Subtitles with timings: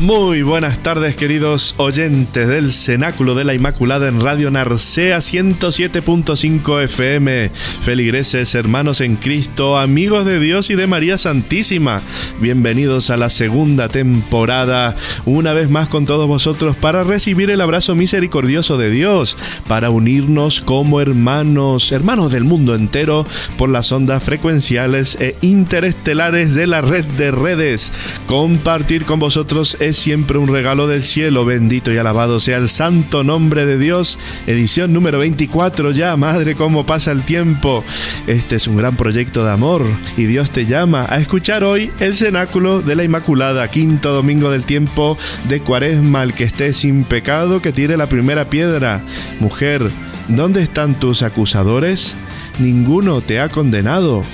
[0.00, 7.50] Muy buenas tardes queridos oyentes del Cenáculo de la Inmaculada en Radio Narcea 107.5 FM,
[7.80, 12.02] feligreses, hermanos en Cristo, amigos de Dios y de María Santísima.
[12.40, 14.94] Bienvenidos a la segunda temporada,
[15.26, 20.60] una vez más con todos vosotros para recibir el abrazo misericordioso de Dios, para unirnos
[20.60, 23.26] como hermanos, hermanos del mundo entero,
[23.56, 27.92] por las ondas frecuenciales e interestelares de la red de redes.
[28.28, 31.44] Compartir con vosotros es siempre un regalo del cielo.
[31.44, 34.18] Bendito y alabado sea el santo nombre de Dios.
[34.46, 36.16] Edición número 24 ya.
[36.16, 37.84] Madre, cómo pasa el tiempo.
[38.26, 39.84] Este es un gran proyecto de amor
[40.16, 44.66] y Dios te llama a escuchar hoy el cenáculo de la Inmaculada, quinto domingo del
[44.66, 45.16] tiempo
[45.48, 49.04] de Cuaresma, el que esté sin pecado, que tire la primera piedra.
[49.40, 49.90] Mujer,
[50.28, 52.16] ¿dónde están tus acusadores?
[52.58, 54.24] Ninguno te ha condenado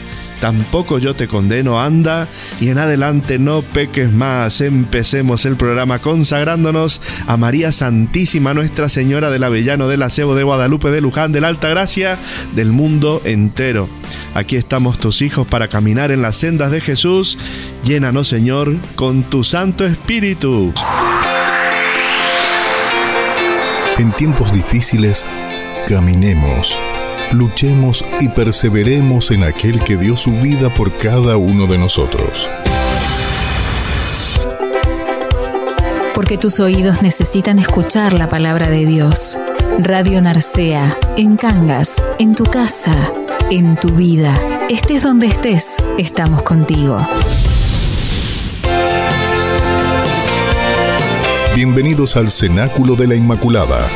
[0.40, 2.28] tampoco yo te condeno, anda
[2.60, 4.60] y en adelante no peques más.
[4.60, 10.90] Empecemos el programa consagrándonos a María Santísima, Nuestra Señora del Avellano, del Acebo de Guadalupe,
[10.90, 12.18] de Luján, de la Alta Gracia,
[12.54, 13.88] del mundo entero.
[14.34, 17.38] Aquí estamos tus hijos para caminar en las sendas de Jesús.
[17.84, 20.72] Llénanos, Señor, con tu Santo Espíritu.
[23.96, 25.24] En tiempos difíciles,
[25.86, 26.76] caminemos
[27.34, 32.48] luchemos y perseveremos en aquel que dio su vida por cada uno de nosotros.
[36.14, 39.38] Porque tus oídos necesitan escuchar la palabra de Dios.
[39.78, 43.12] Radio Narcea, en Cangas, en tu casa,
[43.50, 44.34] en tu vida.
[44.70, 46.98] Estés donde estés, estamos contigo.
[51.54, 53.88] Bienvenidos al Cenáculo de la Inmaculada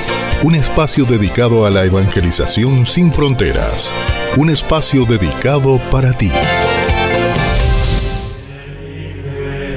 [0.45, 3.93] un espacio dedicado a la evangelización sin fronteras,
[4.37, 6.31] un espacio dedicado para ti.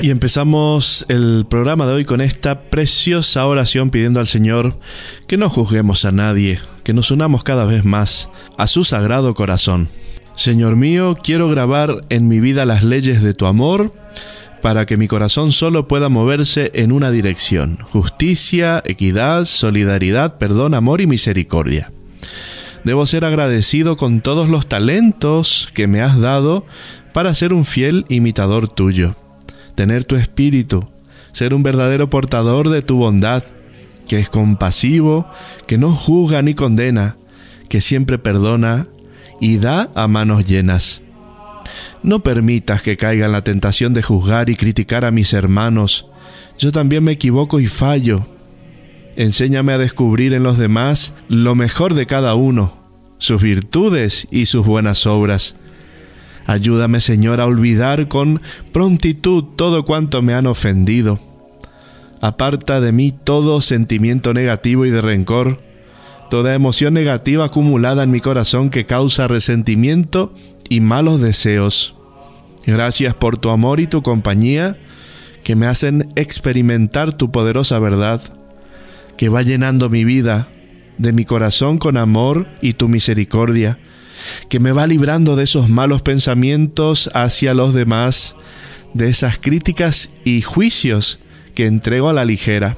[0.04, 4.78] Y empezamos el programa de hoy con esta preciosa oración pidiendo al Señor
[5.28, 9.90] que no juzguemos a nadie, que nos unamos cada vez más a su sagrado corazón.
[10.36, 13.94] Señor mío, quiero grabar en mi vida las leyes de tu amor
[14.62, 21.02] para que mi corazón solo pueda moverse en una dirección, justicia, equidad, solidaridad, perdón, amor
[21.02, 21.92] y misericordia.
[22.84, 26.66] Debo ser agradecido con todos los talentos que me has dado
[27.14, 29.16] para ser un fiel imitador tuyo,
[29.76, 30.88] tener tu espíritu,
[31.32, 33.44] ser un verdadero portador de tu bondad,
[34.08, 35.28] que es compasivo,
[35.68, 37.18] que no juzga ni condena,
[37.70, 38.88] que siempre perdona
[39.40, 41.02] y da a manos llenas.
[42.04, 46.08] No permitas que caiga en la tentación de juzgar y criticar a mis hermanos.
[46.58, 48.26] Yo también me equivoco y fallo.
[49.16, 52.78] Enséñame a descubrir en los demás lo mejor de cada uno,
[53.18, 55.56] sus virtudes y sus buenas obras.
[56.46, 58.42] Ayúdame, Señor, a olvidar con
[58.72, 61.20] prontitud todo cuanto me han ofendido.
[62.22, 65.62] Aparta de mí todo sentimiento negativo y de rencor,
[66.30, 70.34] toda emoción negativa acumulada en mi corazón que causa resentimiento
[70.72, 71.96] y malos deseos.
[72.66, 74.78] Gracias por tu amor y tu compañía
[75.44, 78.22] que me hacen experimentar tu poderosa verdad,
[79.18, 80.48] que va llenando mi vida
[80.98, 83.80] de mi corazón con amor y tu misericordia,
[84.48, 88.38] que me va librando de esos malos pensamientos hacia los demás,
[88.94, 91.20] de esas críticas y juicios
[91.54, 92.78] que entrego a la ligera.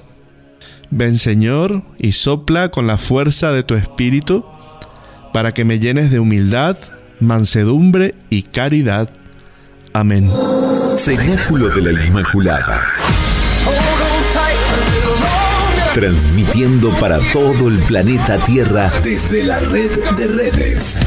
[0.90, 4.44] Ven Señor y sopla con la fuerza de tu espíritu
[5.32, 6.76] para que me llenes de humildad,
[7.24, 9.10] mansedumbre y caridad.
[9.94, 10.30] Amén.
[10.98, 12.82] Cenáculo de la Inmaculada.
[15.94, 21.00] Transmitiendo para todo el planeta Tierra desde la red de redes.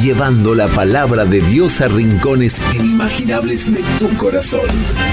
[0.00, 4.66] Llevando la palabra de Dios a rincones inimaginables de tu corazón.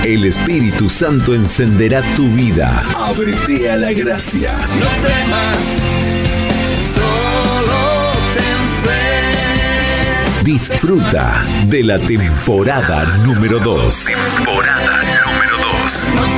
[0.03, 2.83] El Espíritu Santo encenderá tu vida.
[2.97, 4.53] Ábrete a la gracia.
[4.79, 6.18] No temas,
[10.43, 14.05] Disfruta de la temporada número 2.
[14.05, 16.28] Temporada número 2.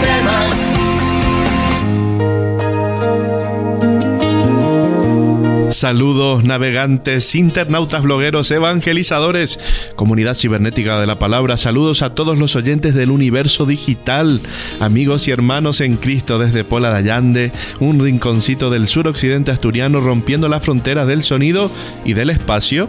[5.82, 9.60] Saludos navegantes, internautas, blogueros, evangelizadores,
[9.96, 11.58] comunidad cibernética de la palabra.
[11.58, 14.42] Saludos a todos los oyentes del universo digital,
[14.80, 20.48] amigos y hermanos en Cristo desde Pola de Allande, un rinconcito del suroccidente asturiano rompiendo
[20.50, 21.72] la frontera del sonido
[22.06, 22.88] y del espacio.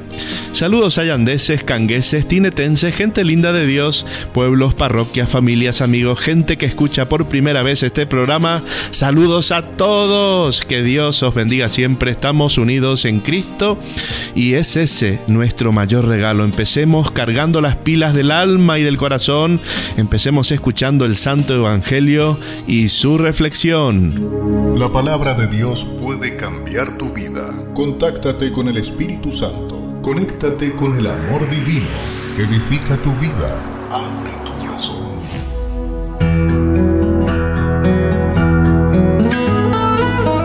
[0.53, 4.05] Saludos allandeses, cangueses, tinetenses, gente linda de Dios,
[4.35, 8.63] pueblos, parroquias, familias, amigos, gente que escucha por primera vez este programa.
[8.91, 12.11] Saludos a todos, que Dios os bendiga siempre.
[12.11, 13.79] Estamos unidos en Cristo
[14.35, 16.45] y es ese nuestro mayor regalo.
[16.45, 19.61] Empecemos cargando las pilas del alma y del corazón,
[19.97, 22.37] empecemos escuchando el Santo Evangelio
[22.67, 24.77] y su reflexión.
[24.77, 27.53] La palabra de Dios puede cambiar tu vida.
[27.75, 30.01] Contáctate con el Espíritu Santo.
[30.03, 31.89] Conéctate con el amor divino.
[32.37, 33.63] Edifica tu vida.
[33.91, 34.42] Abre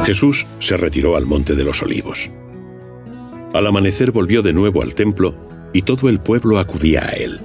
[0.07, 2.29] Jesús se retiró al monte de los olivos.
[3.53, 5.35] Al amanecer volvió de nuevo al templo
[5.73, 7.41] y todo el pueblo acudía a él,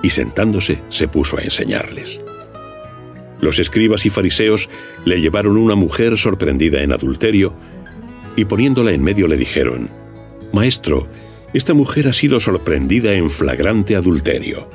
[0.00, 2.18] y sentándose se puso a enseñarles.
[3.42, 4.70] Los escribas y fariseos
[5.04, 7.52] le llevaron una mujer sorprendida en adulterio,
[8.34, 9.90] y poniéndola en medio le dijeron,
[10.54, 11.06] Maestro,
[11.52, 14.70] esta mujer ha sido sorprendida en flagrante adulterio.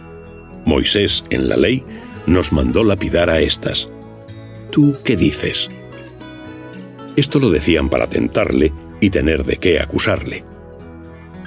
[0.66, 1.84] Moisés, en la ley,
[2.28, 3.90] nos mandó lapidar a estas.
[4.70, 5.72] ¿Tú qué dices?
[7.16, 10.44] Esto lo decían para tentarle y tener de qué acusarle.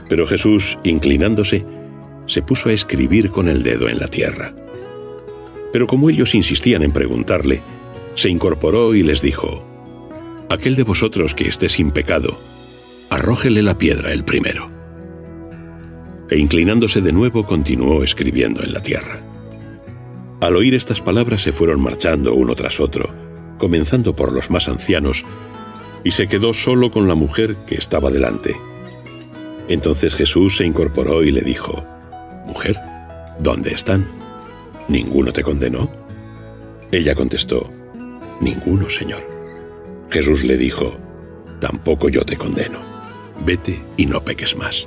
[0.09, 1.65] Pero Jesús, inclinándose,
[2.27, 4.55] se puso a escribir con el dedo en la tierra.
[5.73, 7.61] Pero como ellos insistían en preguntarle,
[8.15, 9.65] se incorporó y les dijo,
[10.49, 12.39] Aquel de vosotros que esté sin pecado,
[13.11, 14.71] arrójele la piedra el primero.
[16.31, 19.21] E inclinándose de nuevo continuó escribiendo en la tierra.
[20.41, 23.11] Al oír estas palabras se fueron marchando uno tras otro,
[23.59, 25.25] comenzando por los más ancianos,
[26.05, 28.57] y se quedó solo con la mujer que estaba delante.
[29.69, 31.85] Entonces Jesús se incorporó y le dijo,
[32.47, 32.79] Mujer,
[33.39, 34.07] ¿dónde están?
[34.89, 35.91] ¿Ninguno te condenó?
[36.91, 37.71] Ella contestó,
[38.41, 39.21] Ninguno, Señor.
[40.11, 40.97] Jesús le dijo,
[41.61, 42.79] Tampoco yo te condeno.
[43.45, 44.87] Vete y no peques más.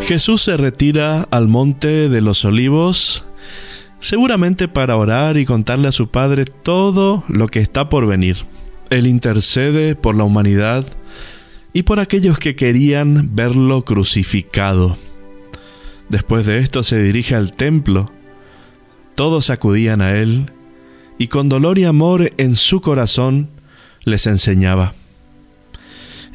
[0.00, 3.24] Jesús se retira al monte de los olivos
[4.02, 8.44] seguramente para orar y contarle a su Padre todo lo que está por venir.
[8.90, 10.84] Él intercede por la humanidad
[11.72, 14.98] y por aquellos que querían verlo crucificado.
[16.10, 18.06] Después de esto se dirige al templo.
[19.14, 20.50] Todos acudían a él
[21.16, 23.48] y con dolor y amor en su corazón
[24.04, 24.94] les enseñaba.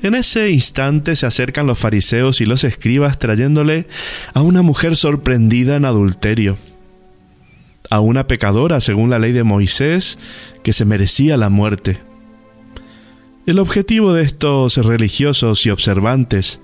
[0.01, 3.87] En ese instante se acercan los fariseos y los escribas trayéndole
[4.33, 6.57] a una mujer sorprendida en adulterio
[7.89, 10.19] a una pecadora según la ley de Moisés
[10.63, 11.99] que se merecía la muerte.
[13.45, 16.61] El objetivo de estos religiosos y observantes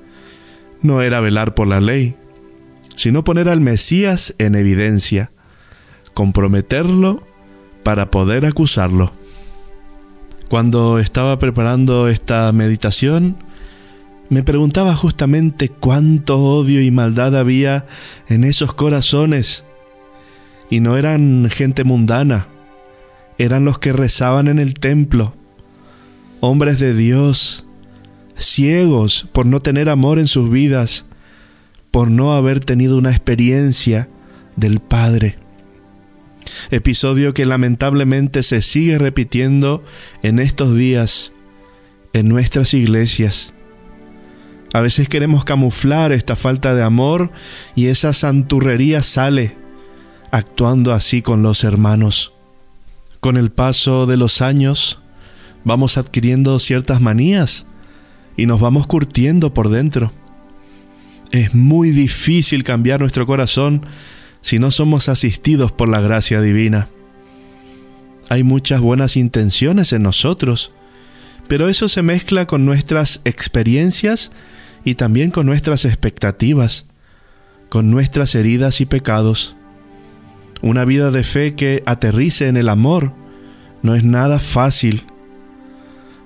[0.82, 2.16] no era velar por la ley,
[2.96, 5.32] sino poner al Mesías en evidencia,
[6.14, 7.24] comprometerlo
[7.84, 9.14] para poder acusarlo.
[10.50, 13.38] Cuando estaba preparando esta meditación,
[14.30, 17.86] me preguntaba justamente cuánto odio y maldad había
[18.28, 19.64] en esos corazones
[20.74, 22.48] y no eran gente mundana,
[23.38, 25.36] eran los que rezaban en el templo,
[26.40, 27.64] hombres de Dios,
[28.40, 31.06] ciegos por no tener amor en sus vidas,
[31.92, 34.10] por no haber tenido una experiencia
[34.56, 35.36] del Padre.
[36.72, 39.84] Episodio que lamentablemente se sigue repitiendo
[40.24, 41.34] en estos días
[42.14, 43.54] en nuestras iglesias.
[44.74, 47.30] A veces queremos camuflar esta falta de amor
[47.76, 49.62] y esa santurrería sale
[50.34, 52.34] actuando así con los hermanos.
[53.20, 54.98] Con el paso de los años
[55.64, 57.68] vamos adquiriendo ciertas manías
[58.36, 60.12] y nos vamos curtiendo por dentro.
[61.32, 63.86] Es muy difícil cambiar nuestro corazón
[64.42, 66.88] si no somos asistidos por la gracia divina.
[68.28, 70.72] Hay muchas buenas intenciones en nosotros,
[71.48, 74.32] pero eso se mezcla con nuestras experiencias
[74.84, 76.88] y también con nuestras expectativas,
[77.70, 79.56] con nuestras heridas y pecados.
[80.64, 83.12] Una vida de fe que aterrice en el amor
[83.82, 85.04] no es nada fácil.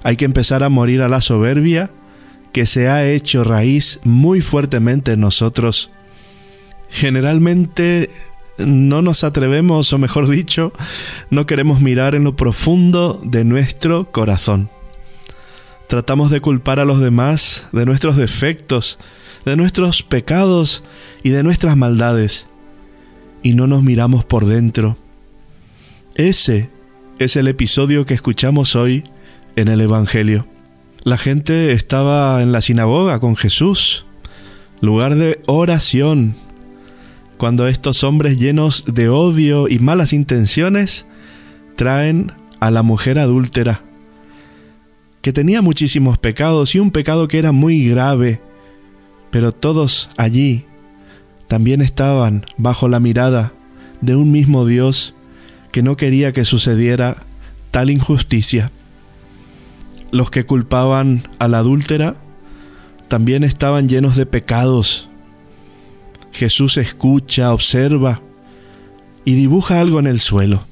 [0.04, 1.90] Hay que empezar a morir a la soberbia
[2.54, 5.90] que se ha hecho raíz muy fuertemente en nosotros.
[6.92, 8.12] Generalmente
[8.60, 10.72] no nos atrevemos, o mejor dicho,
[11.32, 14.70] no queremos mirar en lo profundo de nuestro corazón.
[15.88, 19.00] Tratamos de culpar a los demás de nuestros defectos,
[19.46, 20.84] de nuestros pecados
[21.24, 22.46] y de nuestras maldades,
[23.44, 24.98] y no nos miramos por dentro.
[26.16, 26.70] Ese
[27.20, 29.04] es el episodio que escuchamos hoy
[29.56, 30.46] en el Evangelio.
[31.04, 34.06] La gente estaba en la sinagoga con Jesús,
[34.82, 36.36] lugar de oración,
[37.38, 41.06] cuando estos hombres llenos de odio y malas intenciones
[41.76, 43.82] traen a la mujer adúltera,
[45.22, 48.42] que tenía muchísimos pecados y un pecado que era muy grave,
[49.30, 50.66] pero todos allí
[51.48, 53.54] también estaban bajo la mirada
[54.02, 55.14] de un mismo Dios
[55.72, 57.18] que no quería que sucediera
[57.72, 58.72] tal injusticia.
[60.12, 62.16] Los que culpaban a la adúltera
[63.08, 65.08] también estaban llenos de pecados
[66.38, 68.22] Jesús escucha, observa
[69.26, 70.64] y dibuja algo en el suelo.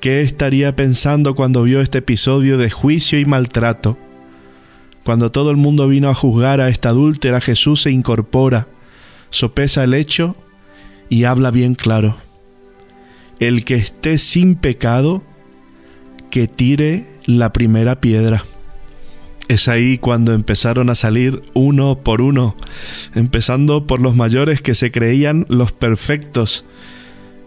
[0.00, 3.98] ¿Qué estaría pensando cuando vio este episodio de juicio y maltrato?
[5.04, 8.66] Cuando todo el mundo vino a juzgar a esta adúltera, Jesús se incorpora,
[9.32, 10.36] sopesa el hecho
[11.08, 12.16] y habla bien claro.
[13.40, 15.22] El que esté sin pecado,
[16.30, 18.44] que tire la primera piedra.
[19.48, 22.56] Es ahí cuando empezaron a salir uno por uno,
[23.14, 26.64] empezando por los mayores que se creían los perfectos,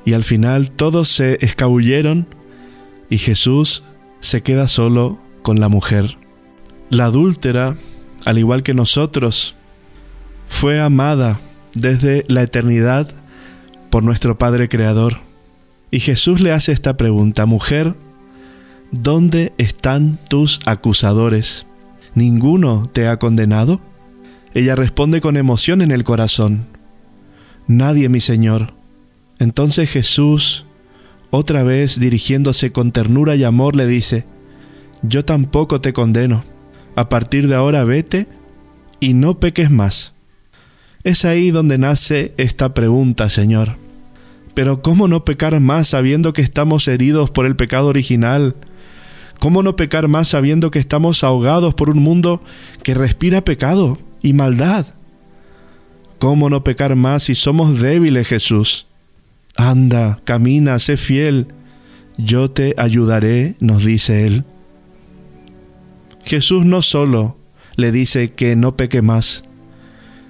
[0.06, 2.28] y al final todos se escabulleron
[3.10, 3.84] y Jesús
[4.20, 6.18] se queda solo con la mujer.
[6.90, 7.76] La adúltera,
[8.26, 9.56] al igual que nosotros,
[10.48, 11.40] fue amada
[11.76, 13.08] desde la eternidad
[13.92, 15.18] por nuestro Padre Creador.
[15.92, 17.96] Y Jesús le hace esta pregunta, mujer,
[18.92, 21.68] ¿dónde están tus acusadores?
[22.16, 23.82] ¿Ninguno te ha condenado?
[24.54, 26.66] Ella responde con emoción en el corazón.
[27.68, 28.74] Nadie, mi Señor.
[29.40, 30.66] Entonces Jesús,
[31.30, 34.26] otra vez dirigiéndose con ternura y amor, le dice,
[35.02, 36.44] Yo tampoco te condeno.
[36.96, 38.28] A partir de ahora vete
[39.02, 40.15] y no peques más.
[41.06, 43.78] Es ahí donde nace esta pregunta, Señor.
[44.56, 48.56] Pero ¿cómo no pecar más sabiendo que estamos heridos por el pecado original?
[49.40, 52.42] ¿Cómo no pecar más sabiendo que estamos ahogados por un mundo
[52.82, 54.88] que respira pecado y maldad?
[56.18, 58.88] ¿Cómo no pecar más si somos débiles, Jesús?
[59.56, 61.50] Anda, camina, sé fiel.
[62.18, 64.44] Yo te ayudaré, nos dice Él.
[66.24, 67.38] Jesús no solo
[67.76, 69.44] le dice que no peque más,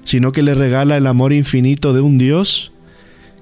[0.05, 2.71] sino que le regala el amor infinito de un Dios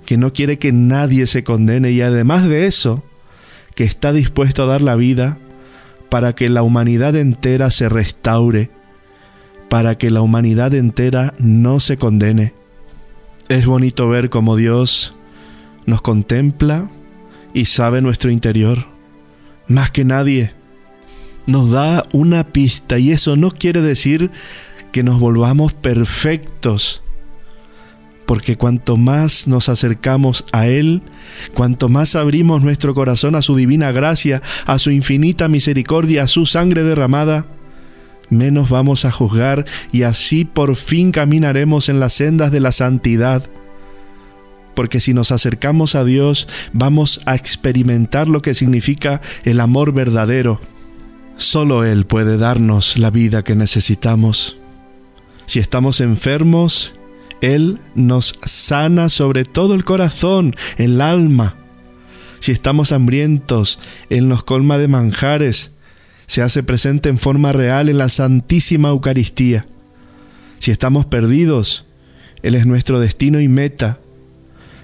[0.05, 3.03] que no quiere que nadie se condene y además de eso,
[3.75, 5.37] que está dispuesto a dar la vida
[6.09, 8.69] para que la humanidad entera se restaure,
[9.69, 12.53] para que la humanidad entera no se condene.
[13.49, 15.15] Es bonito ver cómo Dios
[15.85, 16.89] nos contempla
[17.53, 18.85] y sabe nuestro interior,
[19.67, 20.51] más que nadie.
[21.45, 24.31] Nos da una pista y eso no quiere decir
[24.93, 27.01] que nos volvamos perfectos,
[28.27, 31.01] porque cuanto más nos acercamos a Él,
[31.55, 36.45] cuanto más abrimos nuestro corazón a su divina gracia, a su infinita misericordia, a su
[36.45, 37.47] sangre derramada,
[38.29, 43.49] menos vamos a juzgar y así por fin caminaremos en las sendas de la santidad.
[44.75, 50.61] Porque si nos acercamos a Dios, vamos a experimentar lo que significa el amor verdadero.
[51.37, 54.57] Solo Él puede darnos la vida que necesitamos.
[55.45, 56.93] Si estamos enfermos,
[57.43, 61.57] él nos sana sobre todo el corazón, el alma.
[62.39, 65.71] Si estamos hambrientos, Él nos colma de manjares,
[66.25, 69.65] se hace presente en forma real en la Santísima Eucaristía.
[70.59, 71.85] Si estamos perdidos,
[72.43, 73.99] Él es nuestro destino y meta.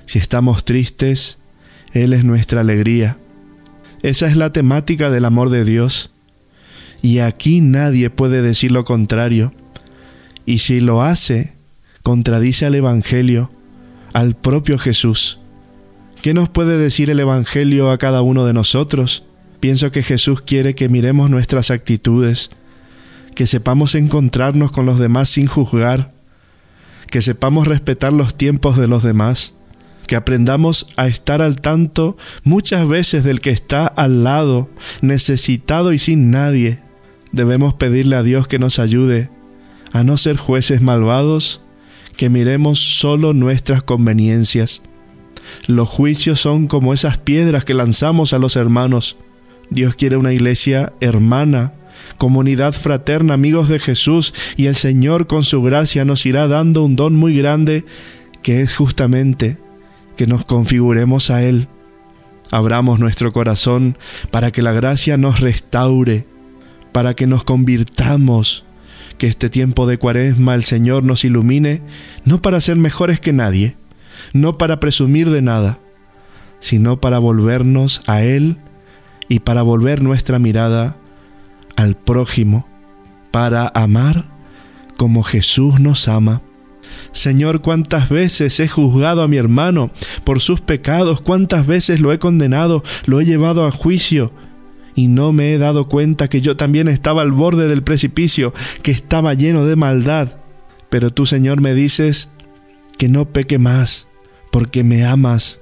[0.05, 1.37] Si estamos tristes,
[1.93, 3.17] Él es nuestra alegría.
[4.03, 6.11] Esa es la temática del amor de Dios.
[7.01, 9.53] Y aquí nadie puede decir lo contrario.
[10.49, 11.53] Y si lo hace,
[12.01, 13.51] contradice al Evangelio,
[14.13, 15.37] al propio Jesús.
[16.23, 19.21] ¿Qué nos puede decir el Evangelio a cada uno de nosotros?
[19.59, 22.49] Pienso que Jesús quiere que miremos nuestras actitudes,
[23.35, 26.13] que sepamos encontrarnos con los demás sin juzgar,
[27.11, 29.53] que sepamos respetar los tiempos de los demás,
[30.07, 34.67] que aprendamos a estar al tanto muchas veces del que está al lado,
[35.01, 36.79] necesitado y sin nadie.
[37.31, 39.29] Debemos pedirle a Dios que nos ayude
[39.91, 41.61] a no ser jueces malvados,
[42.15, 44.81] que miremos solo nuestras conveniencias.
[45.67, 49.17] Los juicios son como esas piedras que lanzamos a los hermanos.
[49.69, 51.73] Dios quiere una iglesia hermana,
[52.17, 56.95] comunidad fraterna, amigos de Jesús, y el Señor con su gracia nos irá dando un
[56.95, 57.85] don muy grande,
[58.41, 59.57] que es justamente
[60.17, 61.67] que nos configuremos a Él.
[62.51, 63.97] Abramos nuestro corazón
[64.31, 66.25] para que la gracia nos restaure,
[66.91, 68.65] para que nos convirtamos,
[69.19, 71.81] que este tiempo de cuaresma el Señor nos ilumine,
[72.23, 73.75] no para ser mejores que nadie,
[74.33, 75.77] no para presumir de nada,
[76.59, 78.57] sino para volvernos a Él
[79.27, 80.95] y para volver nuestra mirada
[81.75, 82.65] al prójimo,
[83.29, 84.25] para amar
[84.97, 86.41] como Jesús nos ama.
[87.11, 89.91] Señor, cuántas veces he juzgado a mi hermano
[90.23, 94.31] por sus pecados, cuántas veces lo he condenado, lo he llevado a juicio,
[94.95, 98.91] y no me he dado cuenta que yo también estaba al borde del precipicio, que
[98.91, 100.37] estaba lleno de maldad.
[100.89, 102.29] Pero tú, Señor, me dices
[102.97, 104.07] que no peque más,
[104.51, 105.59] porque me amas,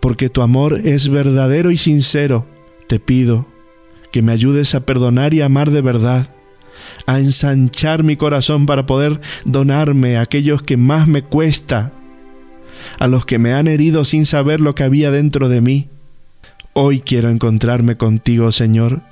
[0.00, 2.46] porque tu amor es verdadero y sincero.
[2.86, 3.46] Te pido
[4.12, 6.28] que me ayudes a perdonar y amar de verdad,
[7.06, 11.92] a ensanchar mi corazón para poder donarme a aquellos que más me cuesta,
[12.98, 15.88] a los que me han herido sin saber lo que había dentro de mí.
[16.74, 19.02] Hoy quiero encontrarme contigo, Señor.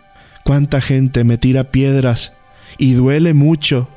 [0.44, 2.32] Cuánta gente me tira piedras
[2.78, 3.88] y duele mucho.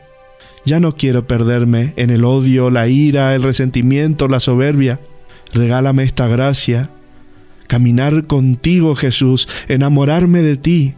[0.66, 5.00] Ya no quiero perderme en el odio, la ira, el resentimiento, la soberbia.
[5.54, 6.90] Regálame esta gracia
[7.68, 10.94] caminar contigo Jesús, enamorarme de ti,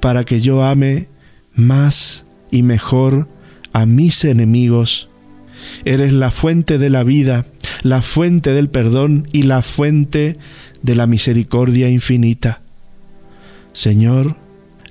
[0.00, 1.06] para que yo ame
[1.54, 3.28] más y mejor
[3.72, 5.08] a mis enemigos.
[5.84, 7.46] Eres la fuente de la vida,
[7.82, 10.36] la fuente del perdón y la fuente
[10.82, 12.60] de la misericordia infinita.
[13.72, 14.36] Señor,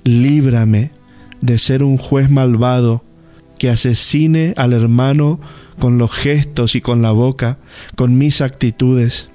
[0.04, 0.90] líbrame
[1.40, 3.04] de ser un juez malvado
[3.58, 5.40] que asesine al hermano
[5.78, 7.58] con los gestos y con la boca,
[7.94, 9.30] con mis actitudes.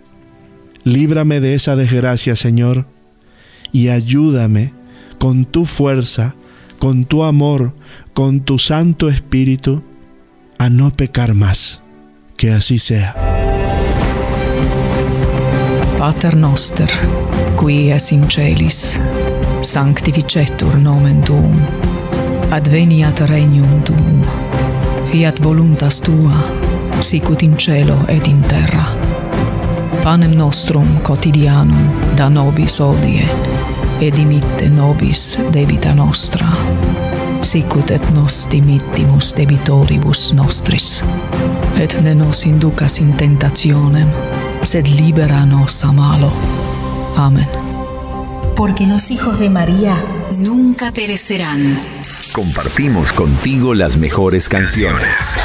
[0.84, 2.86] Líbrame de esa desgracia, Señor,
[3.72, 4.74] y ayúdame
[5.20, 6.36] con tu fuerza,
[6.80, 7.74] con tu amor,
[8.14, 9.84] con tu Santo Espíritu,
[10.58, 11.82] a no pecar más.
[12.38, 13.31] Que así sea.
[16.02, 16.90] Pater noster,
[17.60, 19.00] qui es in celis,
[19.62, 21.60] sanctificetur nomen tuum,
[22.50, 24.24] adveniat regnum tuum,
[25.12, 26.42] fiat voluntas tua,
[27.06, 28.98] sicut in cielo et in terra.
[30.02, 33.30] Panem nostrum quotidianum da nobis odie,
[34.02, 36.50] et dimitte nobis debita nostra,
[37.46, 41.04] sicut et nos dimittimus debitoribus nostris,
[41.78, 44.10] et ne nos inducas in tentationem,
[44.62, 46.32] sed libera nos a malo.
[47.18, 47.48] Amén.
[48.56, 49.98] Porque los hijos de María
[50.38, 51.78] nunca perecerán.
[52.34, 55.36] Compartimos contigo las mejores canciones.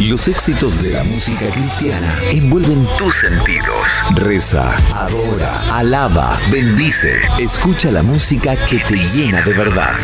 [0.00, 3.88] Los éxitos de la música cristiana envuelven tus sentidos.
[4.14, 7.18] Reza, adora, alaba, bendice.
[7.38, 9.96] Escucha la música que te llena de verdad.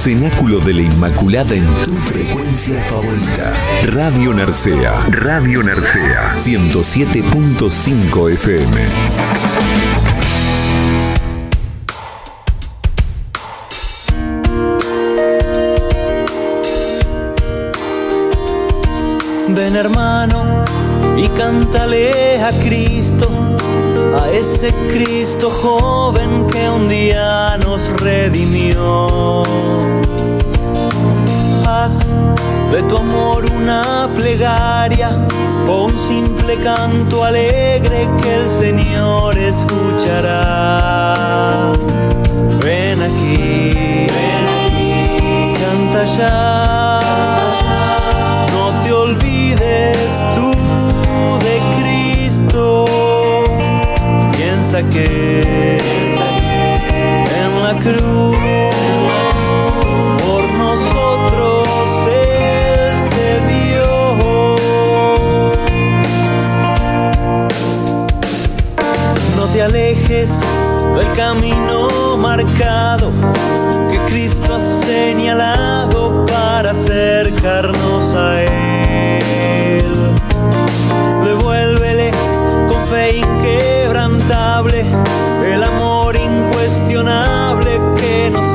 [0.00, 3.52] Cenáculo de la Inmaculada en tu frecuencia favorita.
[3.84, 4.94] Radio Narcea.
[5.10, 6.36] Radio Narcea.
[6.36, 8.86] 107.5 FM.
[19.48, 20.64] Ven hermano
[21.16, 23.28] y cántale a Cristo,
[24.20, 29.42] a ese Cristo joven que un día nos redimió.
[31.66, 32.06] Haz
[32.72, 35.26] de tu amor una plegaria
[35.68, 40.52] o un simple canto alegre que el Señor escuchará.
[42.64, 46.60] Ven aquí, ven aquí, canta ya
[50.34, 50.69] tú
[54.72, 54.86] En
[57.60, 58.38] la cruz
[60.24, 61.68] por nosotros
[62.04, 64.56] se dio.
[69.36, 70.38] No te alejes
[70.96, 73.10] del camino marcado
[73.90, 78.69] que Cristo ha señalado para acercarnos a Él.
[87.00, 88.54] incuestionable que nos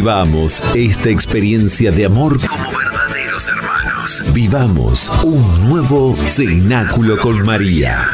[0.00, 4.24] Vivamos esta experiencia de amor como verdaderos hermanos.
[4.32, 8.08] Vivamos un nuevo cenáculo con María.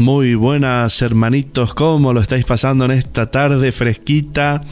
[0.00, 4.62] Muy buenas hermanitos, ¿cómo lo estáis pasando en esta tarde fresquita?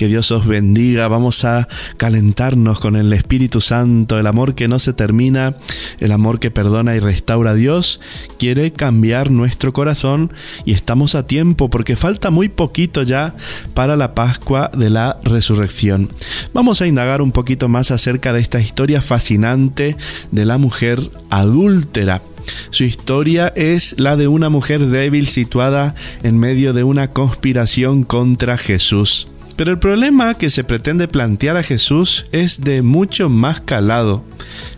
[0.00, 4.78] Que Dios os bendiga, vamos a calentarnos con el Espíritu Santo, el amor que no
[4.78, 5.56] se termina,
[5.98, 8.00] el amor que perdona y restaura a Dios,
[8.38, 10.32] quiere cambiar nuestro corazón
[10.64, 13.34] y estamos a tiempo porque falta muy poquito ya
[13.74, 16.08] para la Pascua de la Resurrección.
[16.54, 19.98] Vamos a indagar un poquito más acerca de esta historia fascinante
[20.30, 22.22] de la mujer adúltera.
[22.70, 28.56] Su historia es la de una mujer débil situada en medio de una conspiración contra
[28.56, 29.28] Jesús.
[29.60, 34.24] Pero el problema que se pretende plantear a Jesús es de mucho más calado.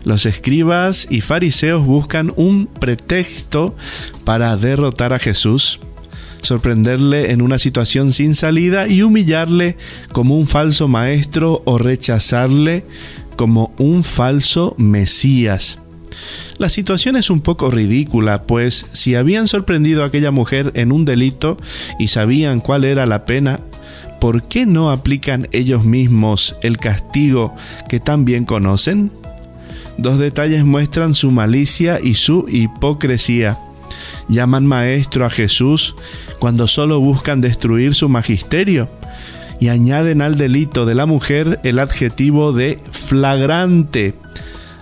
[0.03, 3.77] Los escribas y fariseos buscan un pretexto
[4.25, 5.79] para derrotar a Jesús,
[6.41, 9.77] sorprenderle en una situación sin salida y humillarle
[10.11, 12.83] como un falso maestro o rechazarle
[13.37, 15.79] como un falso Mesías.
[16.57, 21.05] La situación es un poco ridícula, pues si habían sorprendido a aquella mujer en un
[21.05, 21.57] delito
[21.99, 23.61] y sabían cuál era la pena,
[24.23, 27.53] ¿por qué no aplican ellos mismos el castigo
[27.89, 29.11] que tan bien conocen?
[29.97, 33.59] Dos detalles muestran su malicia y su hipocresía.
[34.29, 35.93] Llaman maestro a Jesús
[36.39, 38.87] cuando solo buscan destruir su magisterio
[39.59, 44.13] y añaden al delito de la mujer el adjetivo de flagrante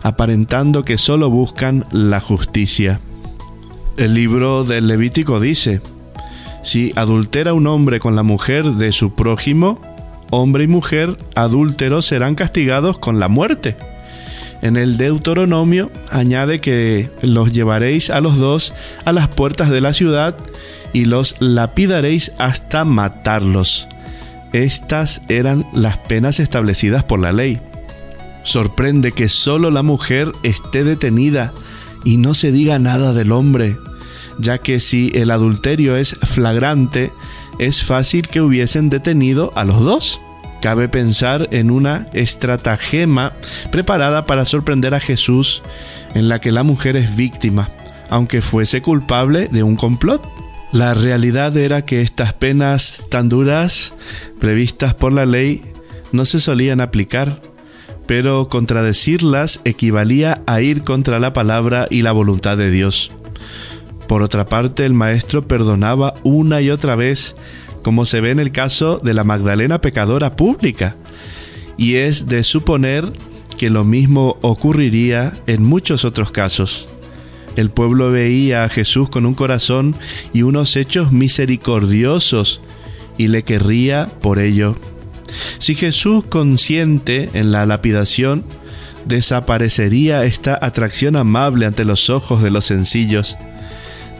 [0.04, 3.00] aparentando que solo buscan la justicia.
[3.98, 5.82] El libro del Levítico dice,
[6.62, 9.82] si adultera un hombre con la mujer de su prójimo,
[10.30, 13.76] hombre y mujer adúlteros serán castigados con la muerte.
[14.62, 18.74] En el Deuteronomio añade que los llevaréis a los dos
[19.06, 20.38] a las puertas de la ciudad
[20.94, 23.88] y los lapidaréis hasta matarlos.
[24.54, 27.60] Estas eran las penas establecidas por la ley.
[28.44, 31.54] Sorprende que solo la mujer esté detenida
[32.04, 33.78] y no se diga nada del hombre,
[34.42, 37.12] ya que si el adulterio es flagrante,
[37.60, 40.20] es fácil que hubiesen detenido a los dos.
[40.62, 43.34] Cabe pensar en una estratagema
[43.72, 45.64] preparada para sorprender a Jesús
[46.14, 47.70] en la que la mujer es víctima,
[48.10, 50.24] aunque fuese culpable de un complot.
[50.72, 53.94] La realidad era que estas penas tan duras
[54.40, 55.64] previstas por la ley
[56.12, 57.42] no se solían aplicar
[58.12, 63.14] pero contradecirlas equivalía a ir contra la palabra y la voluntad de Dios.
[64.08, 67.36] Por otra parte, el maestro perdonaba una y otra vez,
[67.82, 70.96] como se ve en el caso de la Magdalena pecadora pública,
[71.78, 73.12] y es de suponer
[73.58, 76.88] que lo mismo ocurriría en muchos otros casos.
[77.56, 79.96] El pueblo veía a Jesús con un corazón
[80.34, 82.62] y unos hechos misericordiosos
[83.18, 84.78] y le querría por ello.
[85.60, 88.46] Si Jesús consciente en la lapidación,
[89.06, 93.38] desaparecería esta atracción amable ante los ojos de los sencillos.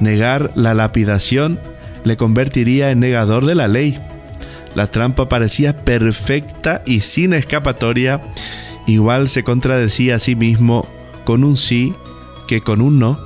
[0.02, 1.60] Negar la lapidación
[2.04, 3.98] le convertiría en negador de la ley.
[4.76, 8.22] La trampa parecía perfecta y sin escapatoria,
[8.88, 10.86] igual se contradecía a sí mismo
[11.24, 11.94] con un sí
[12.48, 13.20] que con un no.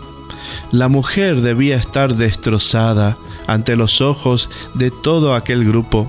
[0.71, 6.07] La mujer debía estar destrozada ante los ojos de todo aquel grupo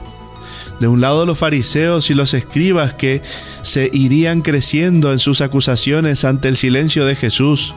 [0.81, 3.23] de un lado los fariseos y los escribas que
[3.63, 7.75] se irían creciendo en sus acusaciones ante el silencio de Jesús,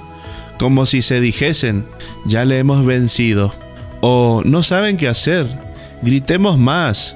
[0.59, 1.85] como si se dijesen,
[2.25, 3.55] ya le hemos vencido.
[4.01, 5.47] O no saben qué hacer,
[6.01, 7.15] gritemos más.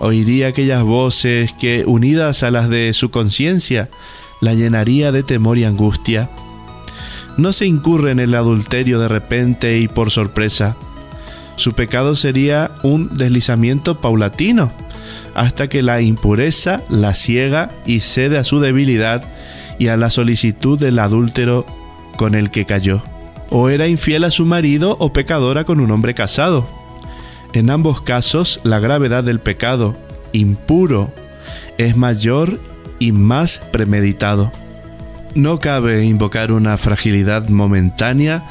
[0.00, 3.90] Oiría aquellas voces que, unidas a las de su conciencia,
[4.40, 6.30] la llenaría de temor y angustia.
[7.36, 10.76] No se incurre en el adulterio de repente y por sorpresa.
[11.56, 14.72] Su pecado sería un deslizamiento paulatino,
[15.34, 19.22] hasta que la impureza la ciega y cede a su debilidad
[19.78, 21.66] y a la solicitud del adúltero
[22.16, 23.02] con el que cayó.
[23.50, 26.68] O era infiel a su marido o pecadora con un hombre casado.
[27.52, 29.96] En ambos casos, la gravedad del pecado,
[30.32, 31.12] impuro,
[31.78, 32.60] es mayor
[32.98, 34.50] y más premeditado.
[35.34, 38.46] No cabe invocar una fragilidad momentánea,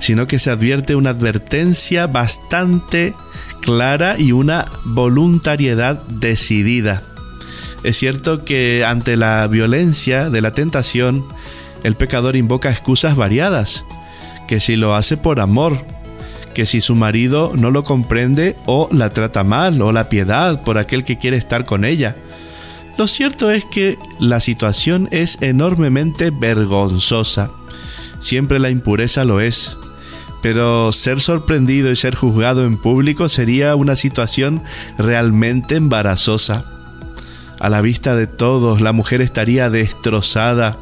[0.00, 3.14] sino que se advierte una advertencia bastante
[3.60, 7.02] clara y una voluntariedad decidida.
[7.84, 11.24] Es cierto que ante la violencia de la tentación,
[11.84, 13.84] el pecador invoca excusas variadas,
[14.48, 15.86] que si lo hace por amor,
[16.54, 20.78] que si su marido no lo comprende o la trata mal, o la piedad por
[20.78, 22.16] aquel que quiere estar con ella.
[22.96, 27.50] Lo cierto es que la situación es enormemente vergonzosa.
[28.20, 29.76] Siempre la impureza lo es.
[30.42, 34.62] Pero ser sorprendido y ser juzgado en público sería una situación
[34.98, 36.64] realmente embarazosa.
[37.58, 40.78] A la vista de todos, la mujer estaría destrozada.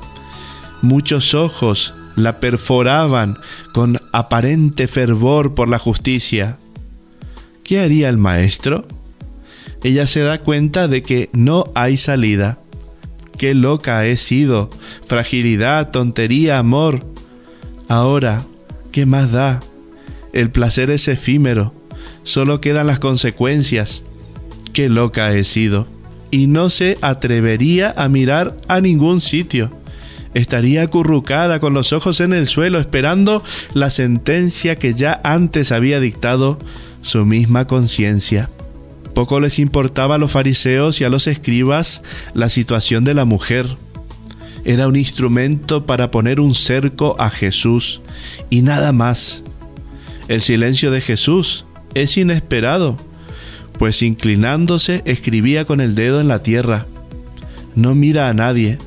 [0.82, 3.38] Muchos ojos la perforaban
[3.72, 6.58] con aparente fervor por la justicia.
[7.62, 8.84] ¿Qué haría el maestro?
[9.84, 12.58] Ella se da cuenta de que no hay salida.
[13.38, 14.70] Qué loca he sido.
[15.06, 17.06] Fragilidad, tontería, amor.
[17.88, 18.44] Ahora,
[18.90, 19.60] ¿qué más da?
[20.32, 21.72] El placer es efímero.
[22.24, 24.02] Solo quedan las consecuencias.
[24.72, 25.86] Qué loca he sido.
[26.32, 29.81] Y no se atrevería a mirar a ningún sitio
[30.34, 33.42] estaría acurrucada con los ojos en el suelo esperando
[33.74, 36.58] la sentencia que ya antes había dictado
[37.02, 38.48] su misma conciencia.
[39.14, 42.02] Poco les importaba a los fariseos y a los escribas
[42.34, 43.66] la situación de la mujer.
[44.64, 48.00] Era un instrumento para poner un cerco a Jesús
[48.48, 49.42] y nada más.
[50.28, 52.96] El silencio de Jesús es inesperado,
[53.78, 56.86] pues inclinándose escribía con el dedo en la tierra.
[57.74, 58.78] No mira a nadie,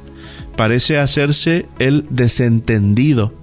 [0.55, 3.33] parece hacerse el desentendido,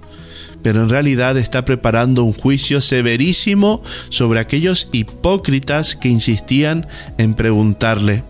[0.61, 8.23] pero en realidad está preparando un juicio severísimo sobre aquellos hipócritas que insistían en preguntarle.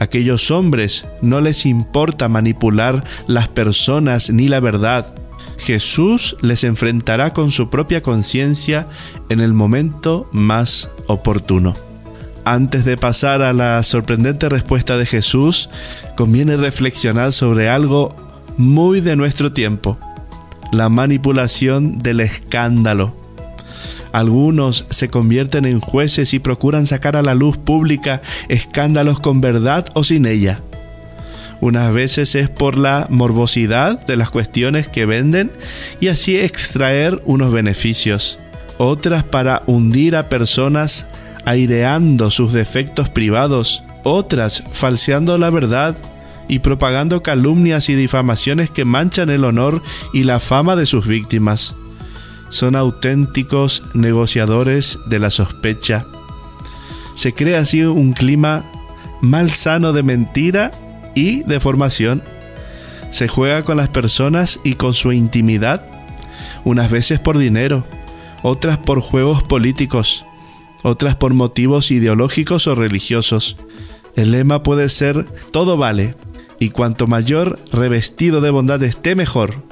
[0.00, 5.14] Aquellos hombres no les importa manipular las personas ni la verdad.
[5.58, 8.86] Jesús les enfrentará con su propia conciencia
[9.28, 11.87] en el momento más oportuno.
[12.50, 15.68] Antes de pasar a la sorprendente respuesta de Jesús,
[16.16, 18.16] conviene reflexionar sobre algo
[18.56, 19.98] muy de nuestro tiempo,
[20.72, 23.14] la manipulación del escándalo.
[24.12, 29.84] Algunos se convierten en jueces y procuran sacar a la luz pública escándalos con verdad
[29.92, 30.62] o sin ella.
[31.60, 35.52] Unas veces es por la morbosidad de las cuestiones que venden
[36.00, 38.38] y así extraer unos beneficios.
[38.78, 41.06] Otras para hundir a personas
[41.48, 45.96] aireando sus defectos privados, otras falseando la verdad
[46.46, 49.82] y propagando calumnias y difamaciones que manchan el honor
[50.12, 51.74] y la fama de sus víctimas.
[52.50, 56.04] Son auténticos negociadores de la sospecha.
[57.14, 58.70] Se crea así un clima
[59.22, 60.70] malsano de mentira
[61.14, 62.22] y de formación.
[63.08, 65.82] Se juega con las personas y con su intimidad,
[66.64, 67.86] unas veces por dinero,
[68.42, 70.26] otras por juegos políticos,
[70.82, 73.56] otras por motivos ideológicos o religiosos.
[74.16, 76.14] El lema puede ser todo vale,
[76.58, 79.62] y cuanto mayor revestido de bondad esté mejor.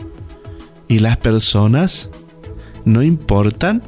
[0.88, 2.10] ¿Y las personas?
[2.84, 3.82] ¿No importan?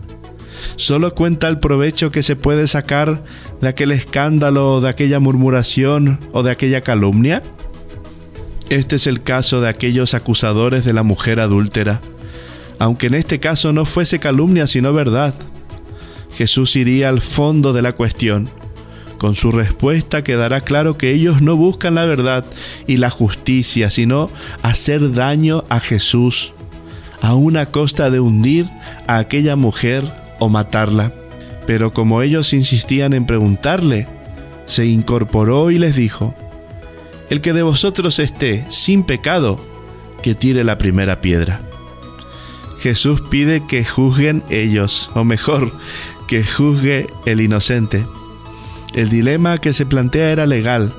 [0.77, 3.23] ¿Solo cuenta el provecho que se puede sacar
[3.61, 7.43] de aquel escándalo, de aquella murmuración o de aquella calumnia?
[8.69, 12.01] Este es el caso de aquellos acusadores de la mujer adúltera,
[12.79, 15.35] aunque en este caso no fuese calumnia sino verdad.
[16.39, 18.49] Jesús iría al fondo de la cuestión.
[19.19, 22.45] Con su respuesta quedará claro que ellos no buscan la verdad
[22.87, 24.31] y la justicia, sino
[24.63, 26.53] hacer daño a Jesús,
[27.23, 28.71] a una costa de hundir
[29.09, 30.05] a aquella mujer
[30.39, 31.13] o matarla.
[31.67, 34.07] Pero como ellos insistían en preguntarle,
[34.65, 36.37] se incorporó y les dijo,
[37.31, 39.59] El que de vosotros esté sin pecado,
[40.23, 41.63] que tire la primera piedra.
[42.79, 45.73] Jesús pide que juzguen ellos, o mejor,
[46.29, 48.07] que juzgue el inocente.
[48.95, 50.95] El dilema que se plantea era legal,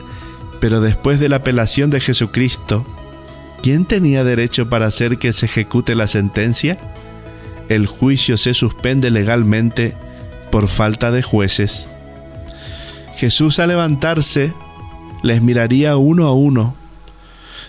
[0.60, 2.86] pero después de la apelación de Jesucristo,
[3.64, 6.78] ¿quién tenía derecho para hacer que se ejecute la sentencia?
[7.70, 9.96] el juicio se suspende legalmente
[10.52, 11.88] por falta de jueces.
[13.16, 14.54] Jesús al levantarse
[15.22, 16.74] les miraría uno a uno.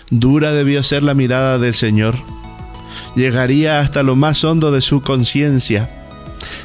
[0.09, 2.15] Dura debió ser la mirada del Señor.
[3.15, 5.89] Llegaría hasta lo más hondo de su conciencia.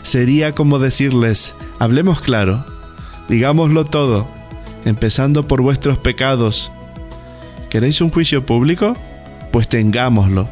[0.02, 2.64] Sería como decirles, hablemos claro,
[3.28, 4.28] digámoslo todo,
[4.84, 6.70] empezando por vuestros pecados.
[7.70, 8.96] ¿Queréis un juicio público?
[9.50, 10.48] Pues tengámoslo.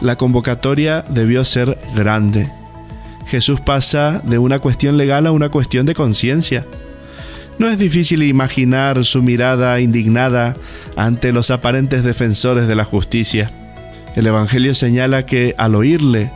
[0.00, 2.50] La convocatoria debió ser grande.
[3.26, 6.66] Jesús pasa de una cuestión legal a una cuestión de conciencia.
[7.58, 10.56] No es difícil imaginar su mirada indignada
[10.96, 13.50] ante los aparentes defensores de la justicia.
[14.16, 16.30] El Evangelio señala que al oírle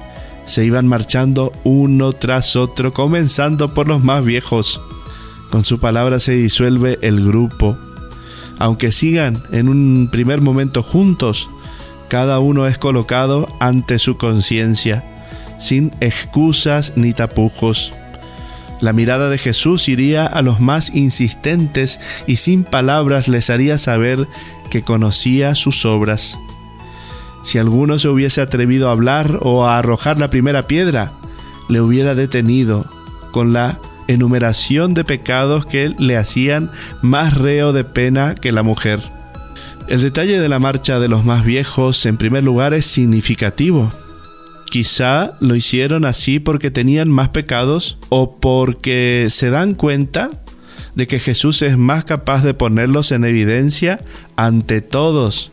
[0.48, 4.80] se iban marchando uno tras otro, comenzando por los más viejos.
[5.50, 7.76] Con su palabra se disuelve el grupo.
[8.58, 11.50] Aunque sigan en un primer momento juntos,
[12.08, 15.04] cada uno es colocado ante su conciencia,
[15.60, 17.92] sin excusas ni tapujos.
[18.80, 24.26] La mirada de Jesús iría a los más insistentes y sin palabras les haría saber
[24.70, 26.38] que conocía sus obras.
[27.42, 31.12] Si alguno se hubiese atrevido a hablar o a arrojar la primera piedra,
[31.68, 32.86] le hubiera detenido
[33.30, 36.70] con la enumeración de pecados que le hacían
[37.02, 39.00] más reo de pena que la mujer.
[39.88, 43.92] El detalle de la marcha de los más viejos, en primer lugar, es significativo.
[44.70, 50.30] Quizá lo hicieron así porque tenían más pecados o porque se dan cuenta
[50.94, 54.00] de que Jesús es más capaz de ponerlos en evidencia
[54.36, 55.52] ante todos.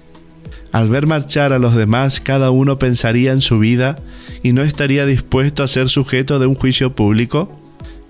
[0.76, 3.98] Al ver marchar a los demás, cada uno pensaría en su vida
[4.44, 7.58] y no estaría dispuesto a ser sujeto de un juicio público.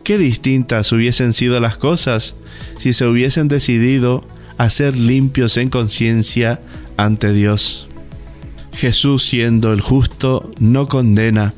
[0.03, 2.35] Qué distintas hubiesen sido las cosas
[2.79, 4.23] si se hubiesen decidido
[4.57, 6.59] a ser limpios en conciencia
[6.97, 7.87] ante Dios.
[8.73, 11.53] Jesús siendo el justo no condena.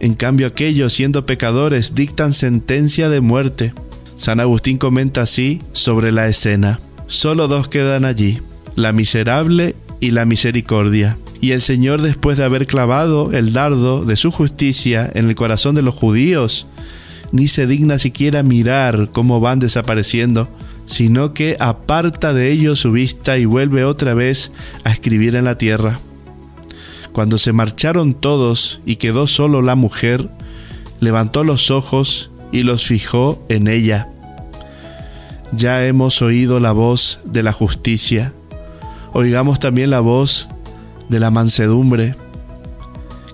[0.00, 3.72] En cambio aquellos siendo pecadores dictan sentencia de muerte.
[4.16, 6.80] San Agustín comenta así sobre la escena.
[7.06, 8.40] Solo dos quedan allí,
[8.74, 11.16] la miserable y la misericordia.
[11.40, 15.74] Y el Señor después de haber clavado el dardo de su justicia en el corazón
[15.74, 16.66] de los judíos,
[17.32, 20.48] ni se digna siquiera mirar cómo van desapareciendo,
[20.86, 24.52] sino que aparta de ellos su vista y vuelve otra vez
[24.84, 25.98] a escribir en la tierra.
[27.12, 30.28] Cuando se marcharon todos y quedó solo la mujer,
[31.00, 34.08] levantó los ojos y los fijó en ella.
[35.52, 38.32] Ya hemos oído la voz de la justicia,
[39.14, 40.48] oigamos también la voz
[41.08, 42.16] de la mansedumbre.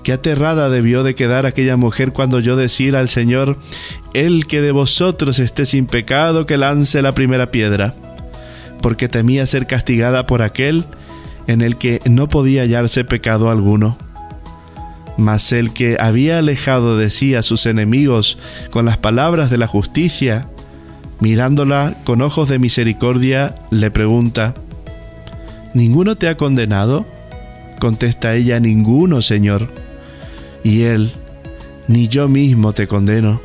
[0.04, 3.58] Qué aterrada debió de quedar aquella mujer cuando yo decir al Señor,
[4.14, 7.94] el que de vosotros esté sin pecado, que lance la primera piedra,
[8.80, 10.84] porque temía ser castigada por aquel
[11.46, 13.96] en el que no podía hallarse pecado alguno.
[15.16, 18.38] Mas el que había alejado de sí a sus enemigos
[18.70, 20.46] con las palabras de la justicia,
[21.20, 24.54] mirándola con ojos de misericordia, le pregunta,
[25.74, 27.06] ¿Ninguno te ha condenado?
[27.78, 29.68] Contesta ella, ninguno, Señor.
[30.62, 31.12] Y él,
[31.88, 33.40] ni yo mismo te condeno.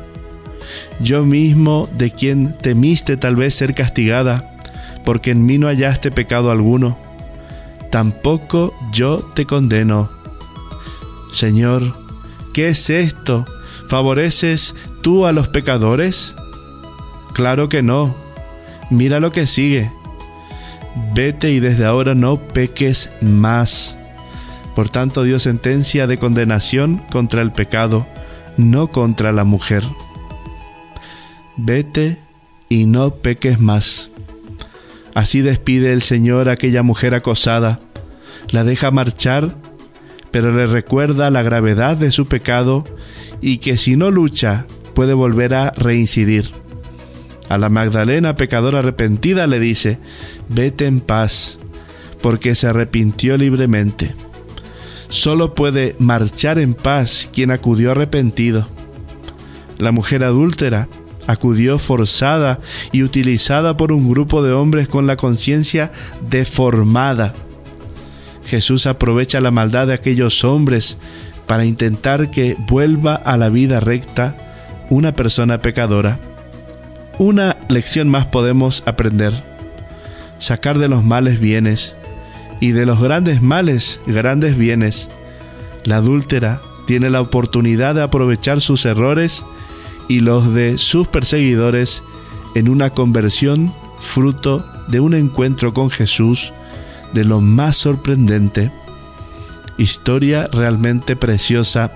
[1.00, 4.58] Yo mismo de quien temiste tal vez ser castigada,
[5.04, 6.98] porque en mí no hallaste pecado alguno
[7.96, 10.10] tampoco yo te condeno.
[11.32, 11.94] Señor,
[12.52, 13.46] ¿qué es esto?
[13.88, 16.34] ¿Favoreces tú a los pecadores?
[17.32, 18.14] Claro que no.
[18.90, 19.90] Mira lo que sigue.
[21.14, 23.98] Vete y desde ahora no peques más.
[24.74, 28.06] Por tanto, dio sentencia de condenación contra el pecado,
[28.56, 29.84] no contra la mujer.
[31.56, 32.18] Vete
[32.68, 34.10] y no peques más.
[35.14, 37.80] Así despide el Señor a aquella mujer acosada,
[38.50, 39.56] la deja marchar,
[40.30, 42.84] pero le recuerda la gravedad de su pecado
[43.40, 46.50] y que si no lucha puede volver a reincidir.
[47.48, 49.98] A la Magdalena pecadora arrepentida le dice,
[50.48, 51.58] vete en paz,
[52.20, 54.14] porque se arrepintió libremente.
[55.08, 58.68] Solo puede marchar en paz quien acudió arrepentido.
[59.78, 60.88] La mujer adúltera
[61.26, 62.60] acudió forzada
[62.92, 65.92] y utilizada por un grupo de hombres con la conciencia
[66.28, 67.34] deformada.
[68.46, 70.98] Jesús aprovecha la maldad de aquellos hombres
[71.46, 74.36] para intentar que vuelva a la vida recta
[74.90, 76.18] una persona pecadora.
[77.18, 79.32] Una lección más podemos aprender.
[80.38, 81.96] Sacar de los males bienes
[82.60, 85.08] y de los grandes males grandes bienes.
[85.84, 89.44] La adúltera tiene la oportunidad de aprovechar sus errores
[90.08, 92.02] y los de sus perseguidores
[92.54, 96.52] en una conversión fruto de un encuentro con Jesús
[97.14, 98.70] de lo más sorprendente.
[99.78, 101.92] Historia realmente preciosa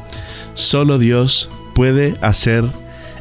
[0.55, 2.65] Solo Dios puede hacer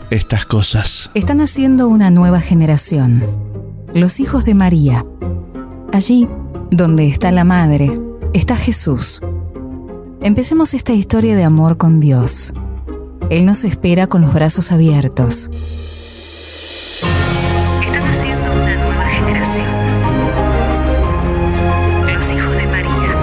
[0.10, 1.12] estas cosas.
[1.14, 3.24] Están haciendo una nueva generación,
[3.93, 5.05] los hijos de María.
[5.93, 6.28] Allí,
[6.72, 7.91] donde está la Madre,
[8.34, 9.22] está Jesús.
[10.22, 12.53] Empecemos esta historia de amor con Dios.
[13.30, 15.51] Él nos espera con los brazos abiertos.
[17.82, 19.68] Están haciendo una nueva generación.
[22.07, 23.16] Los hijos de María.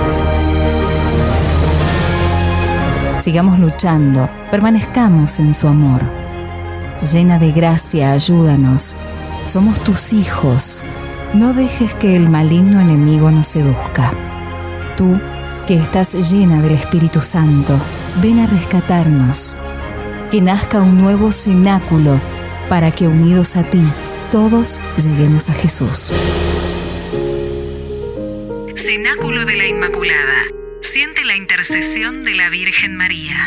[3.19, 6.26] Sigamos luchando, permanezcamos en su amor.
[7.03, 8.97] Llena de gracia, ayúdanos.
[9.45, 10.83] Somos tus hijos.
[11.35, 14.11] No dejes que el maligno enemigo nos seduzca.
[14.97, 15.21] Tú,
[15.67, 17.79] que estás llena del Espíritu Santo,
[18.23, 19.57] ven a rescatarnos.
[20.31, 22.19] Que nazca un nuevo cenáculo
[22.69, 23.83] para que unidos a ti,
[24.33, 26.13] todos lleguemos a Jesús.
[28.75, 30.45] Cenáculo de la Inmaculada.
[30.81, 33.47] Siente la intercesión de la Virgen María.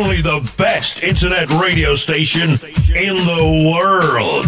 [0.00, 2.50] Only the best internet radio station
[2.96, 4.46] in the world.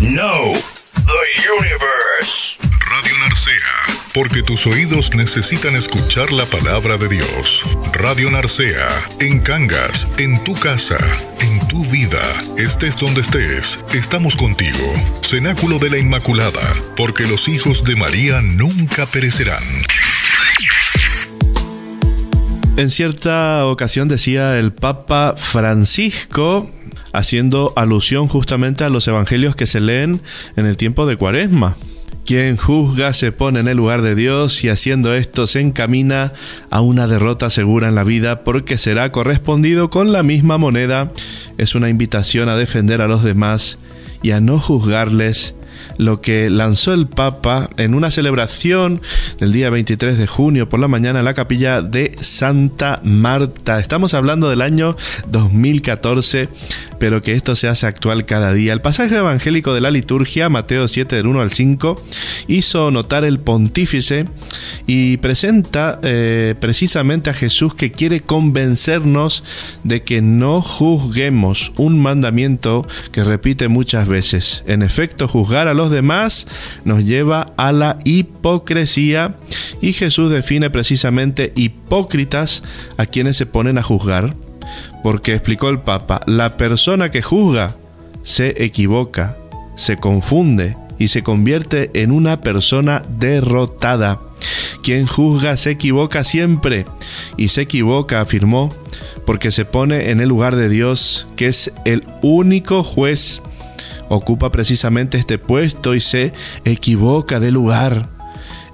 [0.00, 0.54] No,
[0.94, 1.24] the
[1.58, 2.58] universe.
[2.88, 7.62] Radio Narcea, porque tus oídos necesitan escuchar la palabra de Dios.
[7.92, 10.98] Radio Narcea, en Cangas, en tu casa,
[11.40, 12.22] en tu vida.
[12.56, 14.92] Estés donde estés, estamos contigo.
[15.22, 19.64] Cenáculo de la Inmaculada, porque los hijos de María nunca perecerán.
[22.76, 26.70] En cierta ocasión decía el Papa Francisco,
[27.14, 30.20] haciendo alusión justamente a los evangelios que se leen
[30.56, 31.74] en el tiempo de Cuaresma.
[32.26, 36.34] Quien juzga se pone en el lugar de Dios y haciendo esto se encamina
[36.68, 41.12] a una derrota segura en la vida porque será correspondido con la misma moneda.
[41.56, 43.78] Es una invitación a defender a los demás
[44.22, 45.54] y a no juzgarles
[45.98, 49.00] lo que lanzó el Papa en una celebración
[49.38, 53.80] del día 23 de junio por la mañana en la capilla de Santa Marta.
[53.80, 54.96] Estamos hablando del año
[55.28, 56.48] 2014,
[56.98, 58.72] pero que esto se hace actual cada día.
[58.72, 62.02] El pasaje evangélico de la liturgia, Mateo 7 del 1 al 5,
[62.48, 64.26] hizo notar el pontífice
[64.86, 69.44] y presenta eh, precisamente a Jesús que quiere convencernos
[69.84, 74.64] de que no juzguemos un mandamiento que repite muchas veces.
[74.66, 76.46] En efecto, juzgar a los demás
[76.84, 79.34] nos lleva a la hipocresía
[79.80, 82.62] y Jesús define precisamente hipócritas
[82.96, 84.34] a quienes se ponen a juzgar,
[85.02, 87.76] porque explicó el Papa, la persona que juzga
[88.22, 89.36] se equivoca,
[89.76, 94.20] se confunde y se convierte en una persona derrotada.
[94.82, 96.86] Quien juzga se equivoca siempre
[97.36, 98.72] y se equivoca, afirmó,
[99.24, 103.42] porque se pone en el lugar de Dios, que es el único juez
[104.08, 106.32] ocupa precisamente este puesto y se
[106.64, 108.08] equivoca de lugar.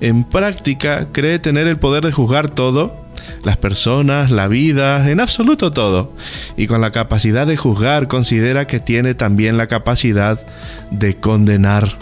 [0.01, 2.97] En práctica cree tener el poder de juzgar todo,
[3.45, 6.12] las personas, la vida, en absoluto todo.
[6.57, 10.45] Y con la capacidad de juzgar considera que tiene también la capacidad
[10.91, 11.97] de condenar.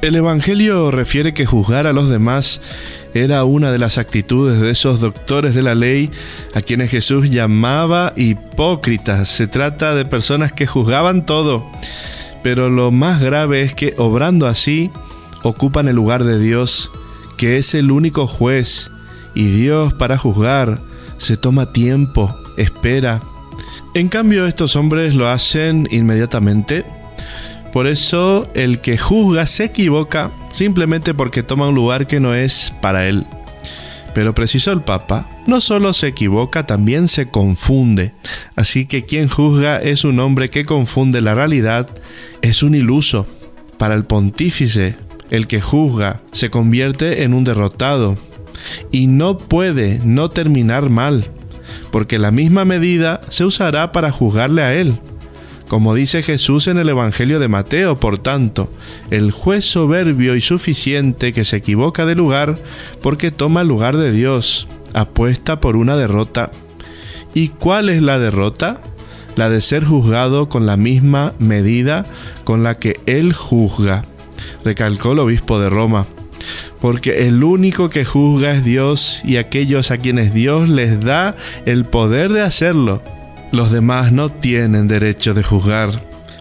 [0.00, 2.62] El Evangelio refiere que juzgar a los demás
[3.12, 6.10] era una de las actitudes de esos doctores de la ley
[6.54, 9.28] a quienes Jesús llamaba hipócritas.
[9.28, 11.70] Se trata de personas que juzgaban todo
[12.42, 14.90] pero lo más grave es que obrando así
[15.42, 16.90] ocupan el lugar de Dios,
[17.36, 18.90] que es el único juez,
[19.34, 20.80] y Dios para juzgar
[21.16, 23.20] se toma tiempo, espera.
[23.94, 26.84] En cambio estos hombres lo hacen inmediatamente.
[27.72, 32.72] Por eso el que juzga se equivoca simplemente porque toma un lugar que no es
[32.80, 33.26] para él.
[34.14, 38.12] Pero precisó el Papa, no solo se equivoca, también se confunde.
[38.56, 41.88] Así que quien juzga es un hombre que confunde la realidad,
[42.42, 43.26] es un iluso.
[43.78, 44.96] Para el pontífice,
[45.30, 48.16] el que juzga se convierte en un derrotado
[48.90, 51.30] y no puede no terminar mal,
[51.90, 54.98] porque la misma medida se usará para juzgarle a él.
[55.70, 58.68] Como dice Jesús en el Evangelio de Mateo, por tanto,
[59.12, 62.58] el juez soberbio y suficiente que se equivoca de lugar
[63.00, 66.50] porque toma el lugar de Dios, apuesta por una derrota.
[67.34, 68.80] ¿Y cuál es la derrota?
[69.36, 72.04] La de ser juzgado con la misma medida
[72.42, 74.04] con la que Él juzga,
[74.64, 76.04] recalcó el obispo de Roma.
[76.80, 81.84] Porque el único que juzga es Dios y aquellos a quienes Dios les da el
[81.84, 83.04] poder de hacerlo
[83.52, 85.90] los demás no tienen derecho de juzgar.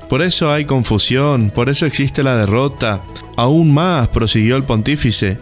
[0.08, 3.02] Por eso hay confusión, por eso existe la derrota.
[3.36, 5.40] Aún más, prosiguió el pontífice,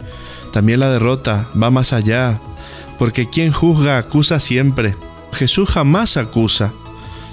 [0.52, 2.40] también la derrota va más allá,
[2.98, 4.94] porque quien juzga acusa siempre.
[5.32, 6.72] Jesús jamás acusa,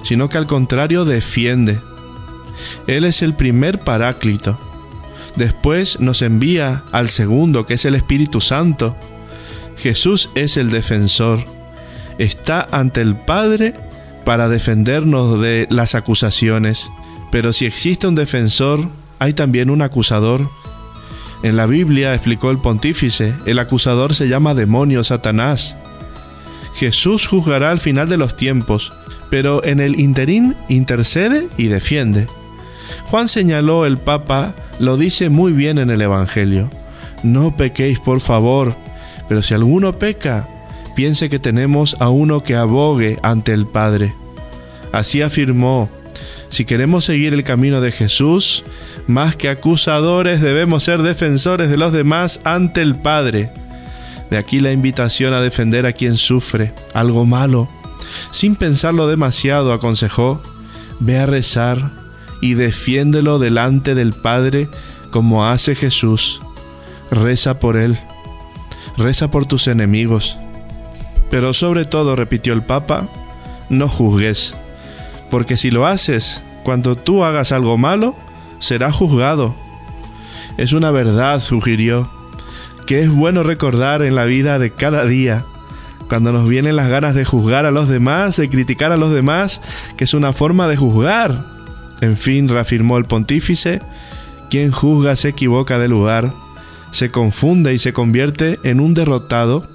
[0.03, 1.81] sino que al contrario defiende.
[2.87, 4.59] Él es el primer paráclito.
[5.35, 8.95] Después nos envía al segundo, que es el Espíritu Santo.
[9.77, 11.43] Jesús es el defensor.
[12.17, 13.75] Está ante el Padre
[14.25, 16.91] para defendernos de las acusaciones.
[17.31, 20.49] Pero si existe un defensor, hay también un acusador.
[21.43, 25.75] En la Biblia, explicó el pontífice, el acusador se llama demonio Satanás.
[26.75, 28.91] Jesús juzgará al final de los tiempos,
[29.29, 32.27] pero en el interín intercede y defiende.
[33.05, 36.69] Juan señaló el Papa, lo dice muy bien en el Evangelio.
[37.23, 38.75] No pequéis, por favor,
[39.27, 40.47] pero si alguno peca,
[40.95, 44.15] piense que tenemos a uno que abogue ante el Padre.
[44.91, 45.89] Así afirmó,
[46.49, 48.63] si queremos seguir el camino de Jesús,
[49.07, 53.51] más que acusadores debemos ser defensores de los demás ante el Padre.
[54.29, 57.69] De aquí la invitación a defender a quien sufre algo malo.
[58.31, 60.41] Sin pensarlo demasiado, aconsejó,
[60.99, 61.91] ve a rezar
[62.41, 64.69] y defiéndelo delante del Padre
[65.11, 66.41] como hace Jesús.
[67.11, 67.99] Reza por él.
[68.97, 70.37] Reza por tus enemigos.
[71.29, 73.07] Pero sobre todo, repitió el Papa,
[73.69, 74.55] no juzgues,
[75.29, 78.15] porque si lo haces, cuando tú hagas algo malo,
[78.59, 79.55] será juzgado.
[80.57, 82.09] Es una verdad, sugirió,
[82.85, 85.45] que es bueno recordar en la vida de cada día.
[86.07, 89.61] cuando nos vienen las ganas de juzgar a los demás, de criticar a los demás,
[89.97, 91.45] que es una forma de juzgar.
[91.99, 93.81] En fin, reafirmó el pontífice,
[94.51, 96.31] quien juzga se equivoca de lugar,
[96.91, 99.67] se confunde y se convierte en un derrotado,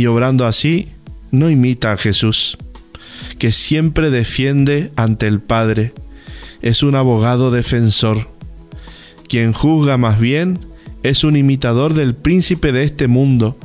[0.00, 0.88] y obrando así,
[1.30, 2.56] no imita a Jesús,
[3.38, 5.92] que siempre defiende ante el Padre,
[6.62, 8.26] es un abogado defensor.
[9.28, 10.58] Quien juzga más bien
[11.02, 13.58] es un imitador del príncipe de este mundo,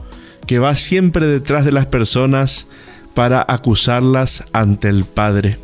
[0.45, 2.67] que va siempre detrás de las personas
[3.13, 5.57] para acusarlas ante el Padre.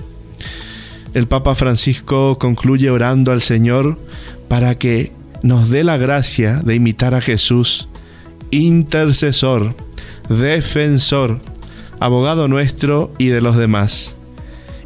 [1.13, 3.99] El Papa Francisco concluye orando al Señor
[4.47, 5.11] para que
[5.43, 7.89] nos dé la gracia de imitar a Jesús,
[8.51, 9.75] intercesor,
[10.39, 11.39] defensor,
[11.99, 14.15] abogado nuestro y de los demás,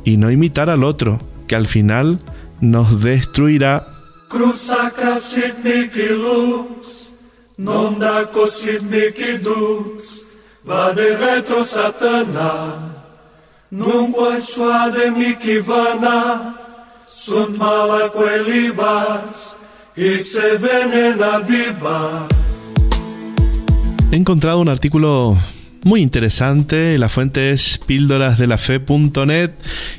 [0.04, 2.20] y no imitar al otro, que al final
[2.62, 3.88] nos destruirá.
[7.58, 8.28] Non da
[8.82, 10.28] mici dus,
[10.62, 12.92] vade retro satana,
[13.72, 16.54] non puoi suade mici vana,
[17.08, 19.56] sunt mala quelibas,
[19.96, 22.28] ipse venena biba.
[24.12, 25.38] He encontrado un artículo
[25.84, 26.98] muy interesante.
[26.98, 29.52] La fuente es píldorasdelafe.net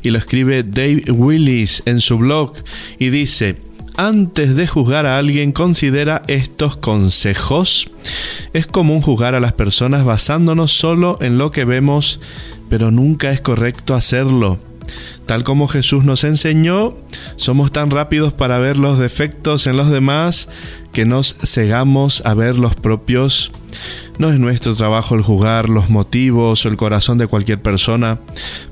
[0.03, 2.55] y lo escribe Dave Willis en su blog
[2.99, 3.57] y dice,
[3.97, 7.91] antes de juzgar a alguien considera estos consejos.
[8.53, 12.21] Es común juzgar a las personas basándonos solo en lo que vemos,
[12.69, 14.59] pero nunca es correcto hacerlo.
[15.27, 16.95] Tal como Jesús nos enseñó,
[17.37, 20.49] somos tan rápidos para ver los defectos en los demás
[20.93, 23.51] que nos cegamos a ver los propios.
[24.19, 28.19] No es nuestro trabajo el juzgar los motivos o el corazón de cualquier persona,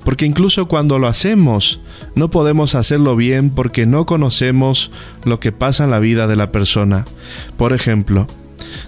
[0.05, 1.81] porque incluso cuando lo hacemos,
[2.15, 4.91] no podemos hacerlo bien porque no conocemos
[5.25, 7.05] lo que pasa en la vida de la persona.
[7.59, 8.27] Por ejemplo,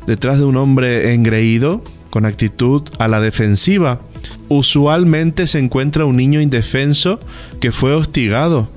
[0.07, 1.83] detrás de un hombre engreído,
[2.17, 4.01] con actitud a la defensiva,
[4.49, 7.21] usualmente se encuentra un niño indefenso
[7.61, 8.71] que fue hostigado,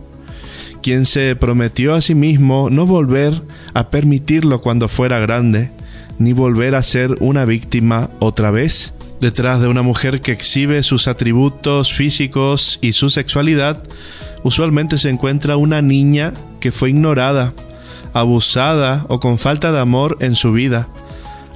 [0.84, 3.42] quien se prometió a sí mismo no volver
[3.74, 5.72] a permitirlo cuando fuera grande,
[6.18, 8.94] ni volver a ser una víctima otra vez.
[9.22, 13.82] Detrás de una mujer que exhibe sus atributos físicos y su sexualidad,
[14.44, 17.54] usualmente se encuentra una niña que fue ignorada,
[18.12, 20.90] abusada o con falta de amor en su vida,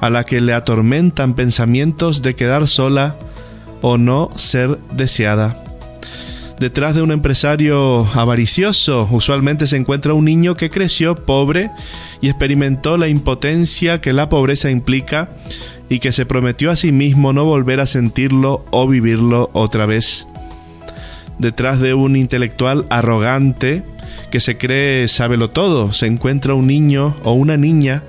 [0.03, 3.15] a la que le atormentan pensamientos de quedar sola
[3.81, 5.55] o no ser deseada.
[6.59, 11.71] Detrás de un empresario avaricioso usualmente se encuentra un niño que creció pobre
[12.19, 15.29] y experimentó la impotencia que la pobreza implica
[15.87, 20.27] y que se prometió a sí mismo no volver a sentirlo o vivirlo otra vez.
[21.39, 23.83] Detrás de un intelectual arrogante
[24.31, 28.03] que se cree sábelo todo, se encuentra un niño o una niña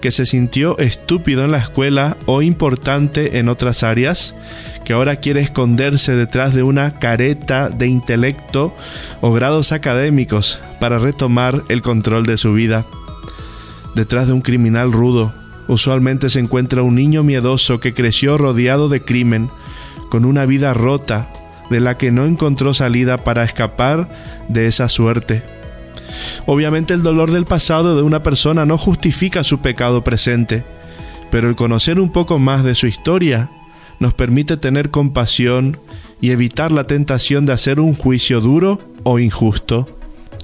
[0.00, 4.34] que se sintió estúpido en la escuela o importante en otras áreas,
[4.84, 8.74] que ahora quiere esconderse detrás de una careta de intelecto
[9.20, 12.84] o grados académicos para retomar el control de su vida.
[13.94, 15.32] Detrás de un criminal rudo,
[15.66, 19.50] usualmente se encuentra un niño miedoso que creció rodeado de crimen,
[20.10, 21.30] con una vida rota,
[21.70, 24.08] de la que no encontró salida para escapar
[24.48, 25.57] de esa suerte.
[26.46, 30.64] Obviamente el dolor del pasado de una persona no justifica su pecado presente,
[31.30, 33.50] pero el conocer un poco más de su historia
[33.98, 35.78] nos permite tener compasión
[36.20, 39.88] y evitar la tentación de hacer un juicio duro o injusto.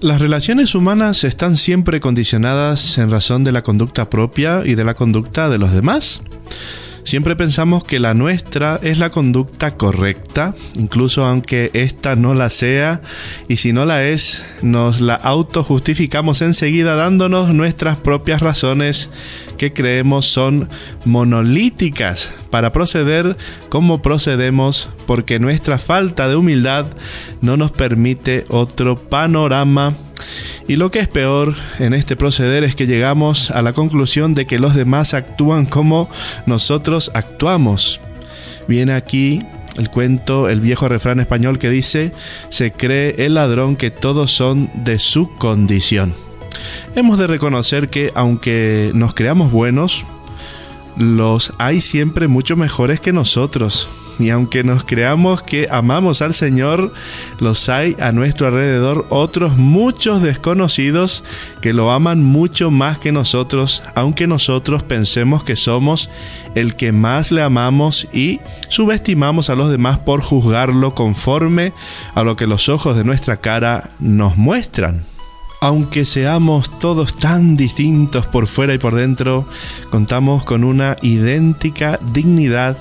[0.00, 4.94] Las relaciones humanas están siempre condicionadas en razón de la conducta propia y de la
[4.94, 6.20] conducta de los demás.
[7.04, 13.02] Siempre pensamos que la nuestra es la conducta correcta, incluso aunque esta no la sea,
[13.46, 19.10] y si no la es, nos la autojustificamos enseguida dándonos nuestras propias razones
[19.56, 20.68] que creemos son
[21.04, 23.36] monolíticas para proceder
[23.68, 26.86] como procedemos porque nuestra falta de humildad
[27.40, 29.94] no nos permite otro panorama
[30.66, 34.46] y lo que es peor en este proceder es que llegamos a la conclusión de
[34.46, 36.08] que los demás actúan como
[36.46, 38.00] nosotros actuamos.
[38.66, 39.42] Viene aquí
[39.76, 42.12] el cuento, el viejo refrán español que dice,
[42.48, 46.14] se cree el ladrón que todos son de su condición.
[46.94, 50.04] Hemos de reconocer que aunque nos creamos buenos,
[50.96, 53.88] los hay siempre mucho mejores que nosotros.
[54.18, 56.92] Y aunque nos creamos que amamos al Señor,
[57.40, 61.24] los hay a nuestro alrededor otros muchos desconocidos
[61.60, 66.10] que lo aman mucho más que nosotros, aunque nosotros pensemos que somos
[66.54, 68.38] el que más le amamos y
[68.68, 71.72] subestimamos a los demás por juzgarlo conforme
[72.14, 75.13] a lo que los ojos de nuestra cara nos muestran.
[75.64, 79.48] Aunque seamos todos tan distintos por fuera y por dentro,
[79.88, 82.76] contamos con una idéntica dignidad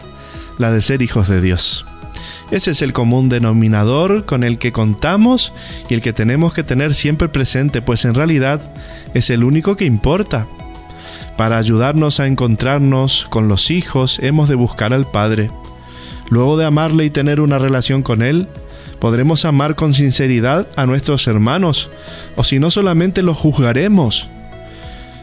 [0.58, 1.86] la de ser hijos de Dios.
[2.52, 5.54] Ese es el común denominador con el que contamos
[5.88, 8.74] y el que tenemos que tener siempre presente, pues en realidad
[9.14, 10.46] es el único que importa.
[11.38, 15.52] Para ayudarnos a encontrarnos con los hijos hemos de buscar al Padre.
[16.28, 18.50] Luego de amarle y tener una relación con Él,
[19.04, 21.90] podremos amar con sinceridad a nuestros hermanos,
[22.38, 24.30] o si no solamente los juzgaremos.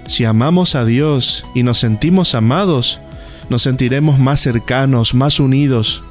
[0.07, 3.01] Si amamos a Dios y nos sentimos amados,
[3.49, 6.05] nos sentiremos más cercanos, más unidos,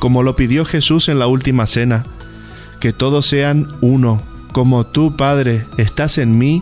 [0.00, 2.04] como lo pidió Jesús en la última cena,
[2.80, 4.20] que todos sean uno,
[4.52, 6.60] como tú, Padre, estás en mí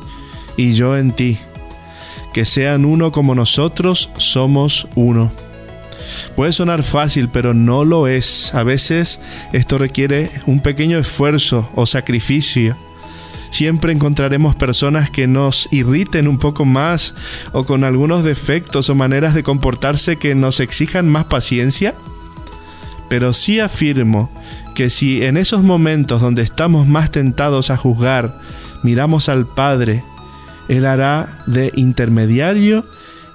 [0.58, 1.38] y yo en ti,
[2.34, 5.32] que sean uno como nosotros somos uno.
[6.36, 8.54] Puede sonar fácil, pero no lo es.
[8.54, 9.20] A veces
[9.52, 12.76] esto requiere un pequeño esfuerzo o sacrificio.
[13.50, 17.14] Siempre encontraremos personas que nos irriten un poco más
[17.52, 21.94] o con algunos defectos o maneras de comportarse que nos exijan más paciencia
[23.10, 24.30] pero sí afirmo
[24.76, 28.38] que si en esos momentos donde estamos más tentados a juzgar,
[28.84, 30.04] miramos al Padre,
[30.68, 32.86] Él hará de intermediario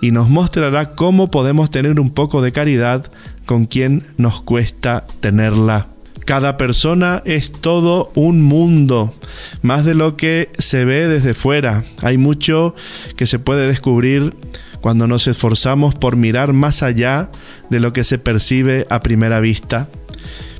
[0.02, 3.12] y nos mostrará cómo podemos tener un poco de caridad
[3.46, 5.88] con quien nos cuesta tenerla.
[6.26, 9.14] Cada persona es todo un mundo,
[9.62, 11.84] más de lo que se ve desde fuera.
[12.02, 12.74] Hay mucho
[13.16, 14.34] que se puede descubrir
[14.82, 17.30] cuando nos esforzamos por mirar más allá
[17.70, 19.88] de lo que se percibe a primera vista.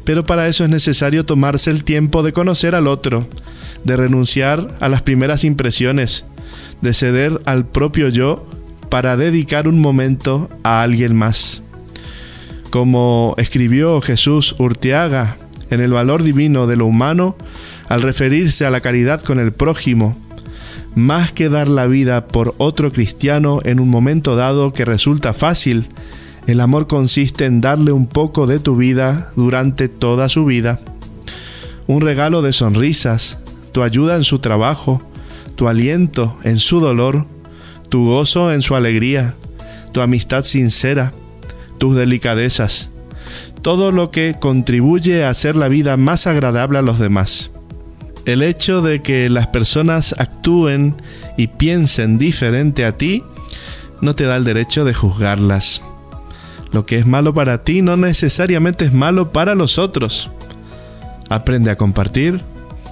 [0.04, 3.28] Pero para eso es necesario tomarse el tiempo de conocer al otro,
[3.84, 6.26] de renunciar a las primeras impresiones,
[6.82, 8.48] de ceder al propio yo
[8.90, 11.62] para dedicar un momento a alguien más.
[12.70, 15.38] Como escribió Jesús Urtiaga
[15.70, 17.36] en el valor divino de lo humano,
[17.90, 20.18] al referirse a la caridad con el prójimo,
[20.96, 25.88] más que dar la vida por otro cristiano en un momento dado que resulta fácil,
[26.48, 30.80] el amor consiste en darle un poco de tu vida durante toda su vida.
[31.88, 33.40] Un regalo de sonrisas,
[33.72, 35.02] tu ayuda en su trabajo,
[35.56, 37.28] tu aliento en su dolor,
[37.90, 39.34] tu gozo en su alegría,
[39.92, 41.14] tu amistad sincera,
[41.78, 42.90] tus delicadezas,
[43.62, 47.52] todo lo que contribuye a hacer la vida más agradable a los demás.
[48.26, 50.96] El hecho de que las personas actúen
[51.38, 53.24] y piensen diferente a ti
[54.02, 55.82] no te da el derecho de juzgarlas.
[56.72, 60.30] Lo que es malo para ti no necesariamente es malo para los otros.
[61.30, 62.42] Aprende a compartir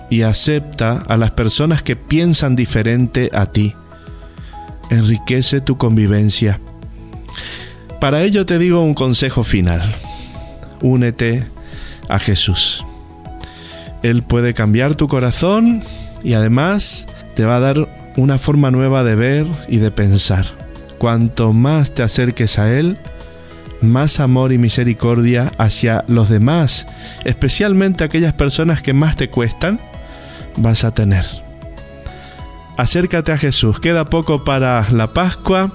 [0.09, 3.75] y acepta a las personas que piensan diferente a ti.
[4.93, 6.59] Enriquece tu convivencia.
[7.99, 9.81] Para ello te digo un consejo final.
[10.81, 11.47] Únete
[12.09, 12.85] a Jesús.
[14.03, 15.81] Él puede cambiar tu corazón
[16.23, 20.45] y además te va a dar una forma nueva de ver y de pensar.
[20.99, 22.99] Cuanto más te acerques a Él,
[23.81, 26.85] más amor y misericordia hacia los demás,
[27.25, 29.79] especialmente aquellas personas que más te cuestan,
[30.55, 31.25] vas a tener.
[32.77, 35.71] Acércate a Jesús, queda poco para la Pascua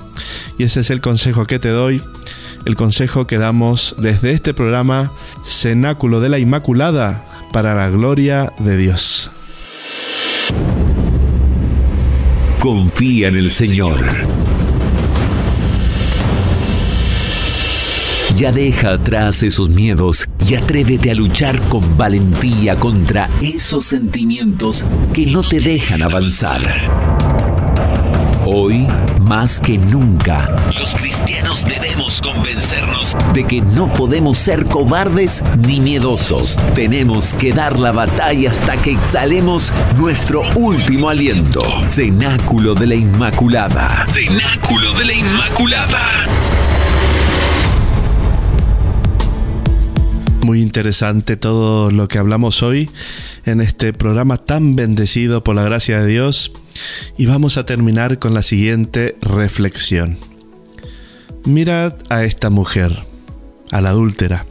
[0.59, 2.03] y ese es el consejo que te doy,
[2.65, 5.13] el consejo que damos desde este programa
[5.45, 9.31] Cenáculo de la Inmaculada para la gloria de Dios.
[12.59, 14.01] Confía en el Señor.
[18.39, 25.27] Ya deja atrás esos miedos y atrévete a luchar con valentía contra esos sentimientos que
[25.27, 26.61] no te dejan avanzar.
[28.47, 28.87] Hoy,
[29.23, 30.47] más que nunca,
[30.79, 36.61] los cristianos debemos convencernos de que no podemos ser cobardes ni miedosos.
[36.77, 41.61] Tenemos que dar la batalla hasta que exhalemos nuestro último aliento.
[41.89, 44.07] Cenáculo de la Inmaculada.
[44.13, 46.29] Cenáculo de la Inmaculada.
[50.49, 52.89] Muy interesante todo lo que hablamos hoy
[53.45, 56.53] en este programa tan bendecido por la gracia de Dios.
[57.19, 60.17] Y vamos a terminar con la siguiente reflexión.
[61.45, 63.01] Mirad a esta mujer,
[63.73, 64.47] a la adúltera.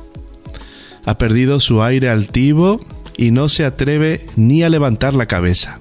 [1.08, 2.80] Ha perdido su aire altivo
[3.18, 5.80] y no se atreve ni a levantar la cabeza.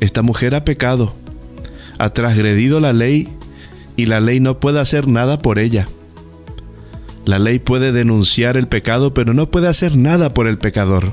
[0.00, 1.14] Esta mujer ha pecado,
[2.00, 3.28] ha transgredido la ley
[3.96, 5.86] y la ley no puede hacer nada por ella.
[7.28, 11.12] La ley puede denunciar el pecado, pero no puede hacer nada por el pecador.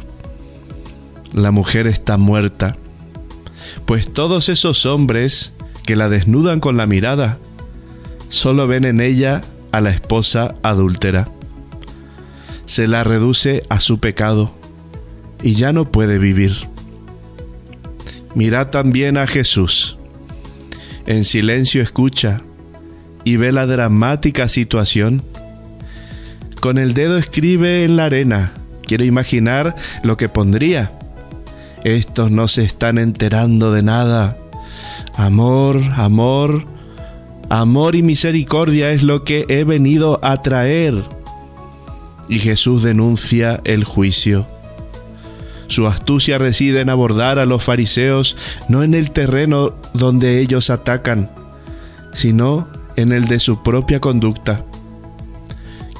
[1.33, 2.77] La mujer está muerta
[3.85, 5.51] pues todos esos hombres
[5.85, 7.37] que la desnudan con la mirada
[8.29, 9.41] solo ven en ella
[9.71, 11.29] a la esposa adúltera.
[12.65, 14.53] Se la reduce a su pecado
[15.43, 16.53] y ya no puede vivir.
[18.33, 19.97] Mira también a Jesús.
[21.05, 22.41] En silencio escucha
[23.23, 25.21] y ve la dramática situación.
[26.65, 28.51] Con el dedo escribe en la arena.
[28.87, 30.97] Quiero imaginar lo que pondría.
[31.83, 34.35] Estos no se están enterando de nada.
[35.15, 36.65] Amor, amor,
[37.49, 40.95] amor y misericordia es lo que he venido a traer.
[42.29, 44.47] Y Jesús denuncia el juicio.
[45.67, 48.35] Su astucia reside en abordar a los fariseos
[48.69, 51.29] no en el terreno donde ellos atacan,
[52.15, 54.65] sino en el de su propia conducta.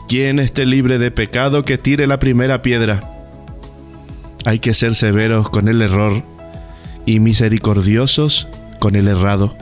[0.08, 3.12] Quien esté libre de pecado que tire la primera piedra.
[4.46, 6.24] Hay que ser severos con el error
[7.06, 8.48] y misericordiosos
[8.80, 9.56] con el errado.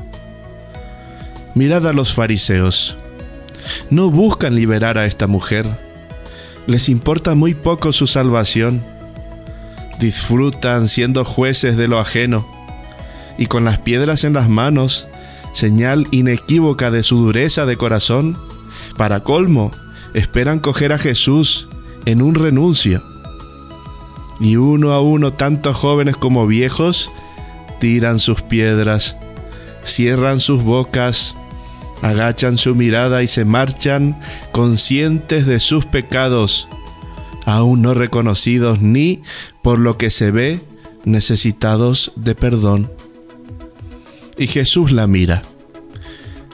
[1.55, 2.97] Mirad a los fariseos.
[3.89, 5.65] No buscan liberar a esta mujer.
[6.67, 8.83] Les importa muy poco su salvación.
[9.99, 12.45] Disfrutan siendo jueces de lo ajeno
[13.37, 15.07] y con las piedras en las manos,
[15.53, 18.37] señal inequívoca de su dureza de corazón,
[18.97, 19.71] para colmo,
[20.13, 21.67] esperan coger a Jesús
[22.05, 23.03] en un renuncio.
[24.39, 27.11] Y uno a uno, tanto jóvenes como viejos,
[27.79, 29.15] tiran sus piedras,
[29.83, 31.35] cierran sus bocas,
[32.01, 34.19] agachan su mirada y se marchan
[34.51, 36.67] conscientes de sus pecados,
[37.45, 39.21] aún no reconocidos ni,
[39.61, 40.61] por lo que se ve,
[41.05, 42.91] necesitados de perdón.
[44.37, 45.43] Y Jesús la mira,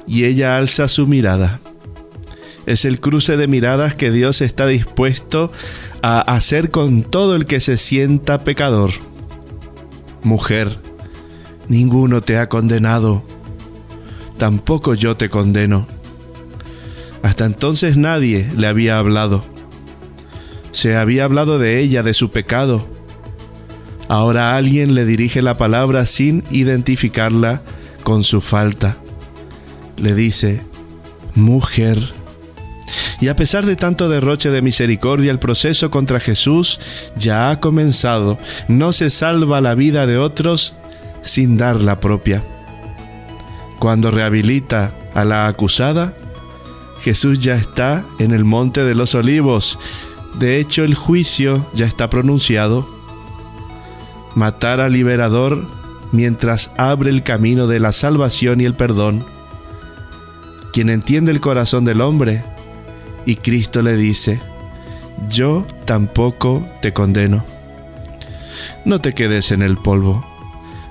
[0.06, 1.60] y ella alza su mirada
[2.66, 5.52] es el cruce de miradas que Dios está dispuesto
[6.02, 8.92] a hacer con todo el que se sienta pecador.
[10.24, 10.80] Mujer,
[11.68, 13.24] ninguno te ha condenado,
[14.38, 15.88] tampoco yo te condeno.
[17.22, 19.44] Hasta entonces nadie le había hablado.
[20.72, 22.88] Se había hablado de ella, de su pecado.
[24.08, 27.62] Ahora alguien le dirige la palabra sin identificarla
[28.04, 28.98] con su falta.
[29.98, 30.62] Le dice,
[31.36, 32.00] mujer,
[33.22, 36.80] y a pesar de tanto derroche de misericordia, el proceso contra Jesús
[37.18, 38.38] ya ha comenzado.
[38.68, 40.74] No se salva la vida de otros
[41.22, 42.44] sin dar la propia.
[43.80, 46.14] Cuando rehabilita a la acusada,
[47.02, 49.80] Jesús ya está en el monte de los olivos.
[50.36, 52.88] De hecho, el juicio ya está pronunciado.
[54.36, 55.66] Matar al liberador
[56.12, 59.26] mientras abre el camino de la salvación y el perdón.
[60.72, 62.44] Quien entiende el corazón del hombre
[63.30, 64.42] y Cristo le dice,
[65.30, 67.46] yo tampoco te condeno.
[68.86, 70.26] No te quedes en el polvo,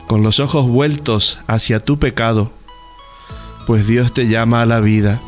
[0.06, 2.52] con los ojos vueltos hacia tu pecado,
[3.66, 5.20] pues Dios te llama a la vida.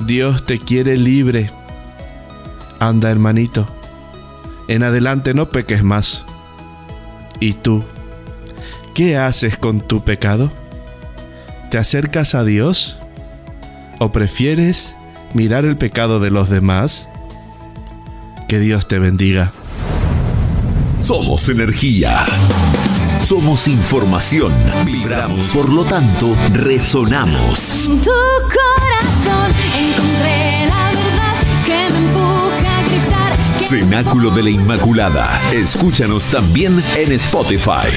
[0.00, 1.52] Dios te quiere libre.
[2.80, 3.68] Anda, hermanito,
[4.66, 6.24] en adelante no peques más.
[7.38, 7.84] ¿Y tú?
[8.92, 10.50] ¿Qué haces con tu pecado?
[11.70, 12.96] ¿Te acercas a Dios?
[14.00, 14.96] ¿O prefieres
[15.34, 17.08] mirar el pecado de los demás?
[18.48, 19.52] Que Dios te bendiga.
[21.02, 22.24] Somos energía.
[23.20, 24.52] Somos información.
[24.84, 27.86] Vibramos, por lo tanto, resonamos.
[27.86, 33.36] En tu corazón encontré la verdad que me empuja a gritar.
[33.60, 35.40] Cenáculo de la Inmaculada.
[35.52, 37.88] Escúchanos también en Spotify.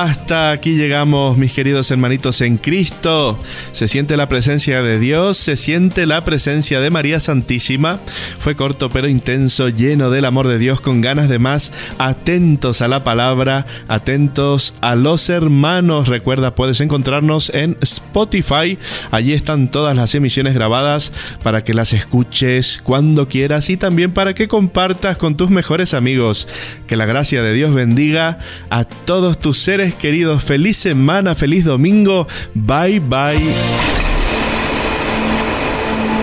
[0.00, 3.36] Hasta aquí llegamos, mis queridos hermanitos en Cristo.
[3.72, 7.98] Se siente la presencia de Dios, se siente la presencia de María Santísima.
[8.38, 12.86] Fue corto pero intenso, lleno del amor de Dios, con ganas de más, atentos a
[12.86, 16.06] la palabra, atentos a los hermanos.
[16.06, 18.78] Recuerda, puedes encontrarnos en Spotify.
[19.10, 24.34] Allí están todas las emisiones grabadas para que las escuches cuando quieras y también para
[24.34, 26.46] que compartas con tus mejores amigos.
[26.86, 28.38] Que la gracia de Dios bendiga
[28.70, 32.26] a todos tus seres queridos, feliz semana, feliz domingo.
[32.54, 33.54] Bye bye.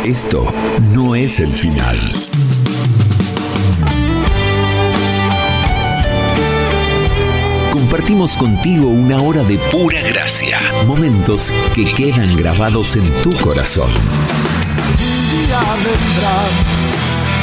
[0.04, 0.54] Esto
[0.94, 1.98] no es el final.
[7.72, 13.92] Compartimos contigo una hora de pura gracia, momentos que quedan grabados en tu corazón.